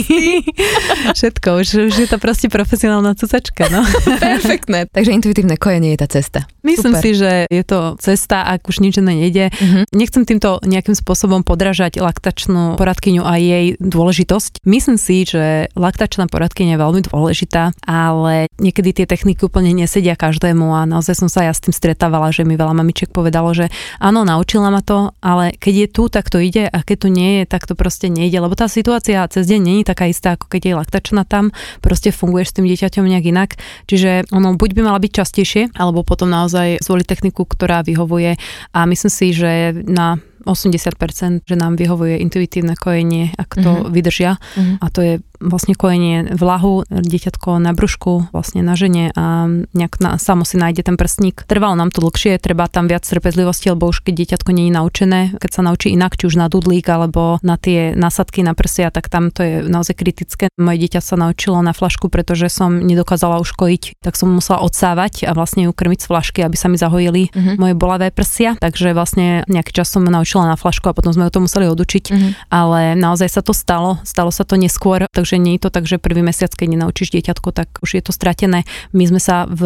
[1.23, 3.71] všetko, už, už je to proste profesionálna cucačka.
[3.71, 3.87] No.
[4.19, 4.91] Perfektné.
[4.91, 6.43] Takže intuitívne kojenie je tá cesta.
[6.67, 7.03] Myslím Super.
[7.07, 9.55] si, že je to cesta, ak už nič iné nejde.
[9.55, 9.87] Uh-huh.
[9.95, 14.65] Nechcem týmto nejakým spôsobom podražať laktačnú poradkyňu a jej dôležitosť.
[14.81, 20.73] Myslím si, že laktačná poradkyňa je veľmi dôležitá, ale niekedy tie techniky úplne nesedia každému
[20.73, 23.69] a naozaj som sa ja s tým stretávala, že mi veľa mamičiek povedalo, že
[24.01, 27.29] áno, naučila ma to, ale keď je tu, tak to ide a keď tu nie
[27.37, 30.61] je, tak to proste nejde, lebo tá situácia cez deň je taká istá, ako keď
[30.65, 31.53] je laktačná tam,
[31.85, 33.61] proste funguješ s tým dieťaťom nejak inak.
[33.85, 38.33] Čiže ono buď by mala byť častejšie, alebo potom naozaj zvoliť techniku, ktorá vyhovuje
[38.73, 43.91] a myslím si, že na 80%, že nám vyhovuje intuitívne kojenie, ak to mm-hmm.
[43.93, 44.31] vydržia.
[44.37, 44.75] Mm-hmm.
[44.81, 50.21] A to je vlastne kojenie vlahu, dieťatko na brúšku, vlastne na žene a nejak na,
[50.21, 51.43] samo si nájde ten prstník.
[51.49, 55.19] Trvalo nám to dlhšie, treba tam viac trpezlivosti, lebo už keď dieťatko nie je naučené,
[55.41, 59.09] keď sa naučí inak, či už na dudlík alebo na tie nasadky na prsia, tak
[59.09, 60.47] tam to je naozaj kritické.
[60.61, 65.25] Moje dieťa sa naučilo na flašku, pretože som nedokázala už kojiť, tak som musela odsávať
[65.25, 67.55] a vlastne ju krmiť z flašky, aby sa mi zahojili mm-hmm.
[67.57, 68.53] moje bolavé prsia.
[68.59, 72.05] Takže vlastne nejaký čas som naučila na flašku a potom sme ho to museli odučiť,
[72.11, 72.31] mm-hmm.
[72.51, 76.01] ale naozaj sa to stalo, stalo sa to neskôr, takže nie je to tak, že
[76.01, 78.65] prvý mesiac, keď nenaučíš dieťatko, tak už je to stratené.
[78.91, 79.61] My sme sa v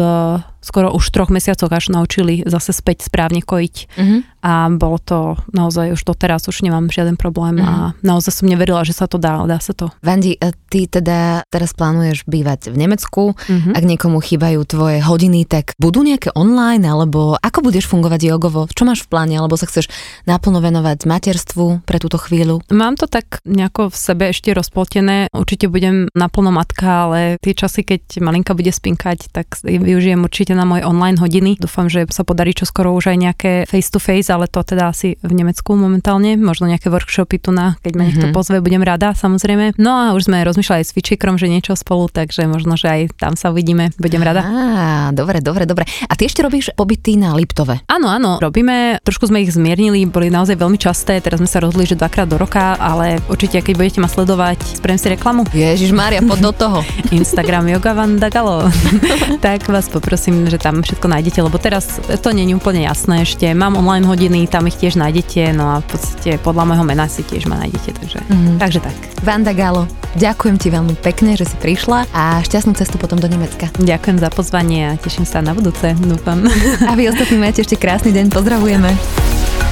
[0.60, 3.76] skoro už troch mesiacoch až naučili zase späť správne kojiť.
[3.96, 4.20] Mm-hmm.
[4.46, 5.18] A bolo to
[5.50, 7.94] naozaj už doteraz, už nemám žiaden problém mm-hmm.
[7.94, 9.90] a naozaj som neverila, že sa to dá, dá sa to.
[10.02, 13.74] Vandi, e, ty teda teraz plánuješ bývať v Nemecku, mm-hmm.
[13.74, 18.70] ak niekomu chýbajú tvoje hodiny, tak budú nejaké online, alebo ako budeš fungovať jogovo?
[18.70, 19.90] Čo máš v pláne, alebo sa chceš
[20.26, 22.62] naplno venovať materstvu pre túto chvíľu?
[22.70, 25.30] Mám to tak nejako v sebe ešte rozpoltené.
[25.34, 30.64] Určite budem naplno matka, ale tie časy, keď malinka bude spinkať, tak využijem určite na
[30.64, 31.60] moje online hodiny.
[31.60, 35.20] Dúfam, že sa podarí čoskoro už aj nejaké face to face, ale to teda asi
[35.20, 38.36] v Nemecku momentálne, možno nejaké workshopy tu na, keď ma niekto mm-hmm.
[38.36, 39.76] pozve, budem rada samozrejme.
[39.76, 43.36] No a už sme rozmýšľali s Fičikrom, že niečo spolu, takže možno, že aj tam
[43.36, 44.40] sa uvidíme, budem rada.
[44.40, 45.84] Á, dobre, dobre, dobre.
[46.08, 47.84] A ty ešte robíš pobyty na Liptove?
[47.92, 51.84] Áno, áno, robíme, trošku sme ich zmiernili, boli naozaj veľmi časté, teraz sme sa rozhodli,
[51.84, 55.42] že dvakrát do roka, ale určite, keď budete ma sledovať, spravím si reklamu.
[55.52, 56.78] Ježiš Mária, pod do toho.
[57.18, 58.68] Instagram Yoga Vanda Galo.
[59.46, 63.24] tak vás poprosím verím, že tam všetko nájdete, lebo teraz to nie je úplne jasné
[63.24, 63.48] ešte.
[63.56, 67.24] Mám online hodiny, tam ich tiež nájdete, no a v podstate podľa môjho mena si
[67.24, 68.56] tiež ma nájdete, takže, mm-hmm.
[68.60, 68.96] takže tak.
[69.24, 69.88] Vanda Galo,
[70.20, 73.72] ďakujem ti veľmi pekne, že si prišla a šťastnú cestu potom do Nemecka.
[73.80, 76.44] Ďakujem za pozvanie a teším sa na budúce, dúfam.
[76.84, 78.92] A vy ostatní majte ešte krásny deň, pozdravujeme.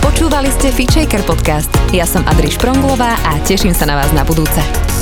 [0.01, 1.73] Počúvali ste Fitchaker podcast.
[1.93, 4.94] Ja som Adri Špronglová a teším sa na vás na budúce.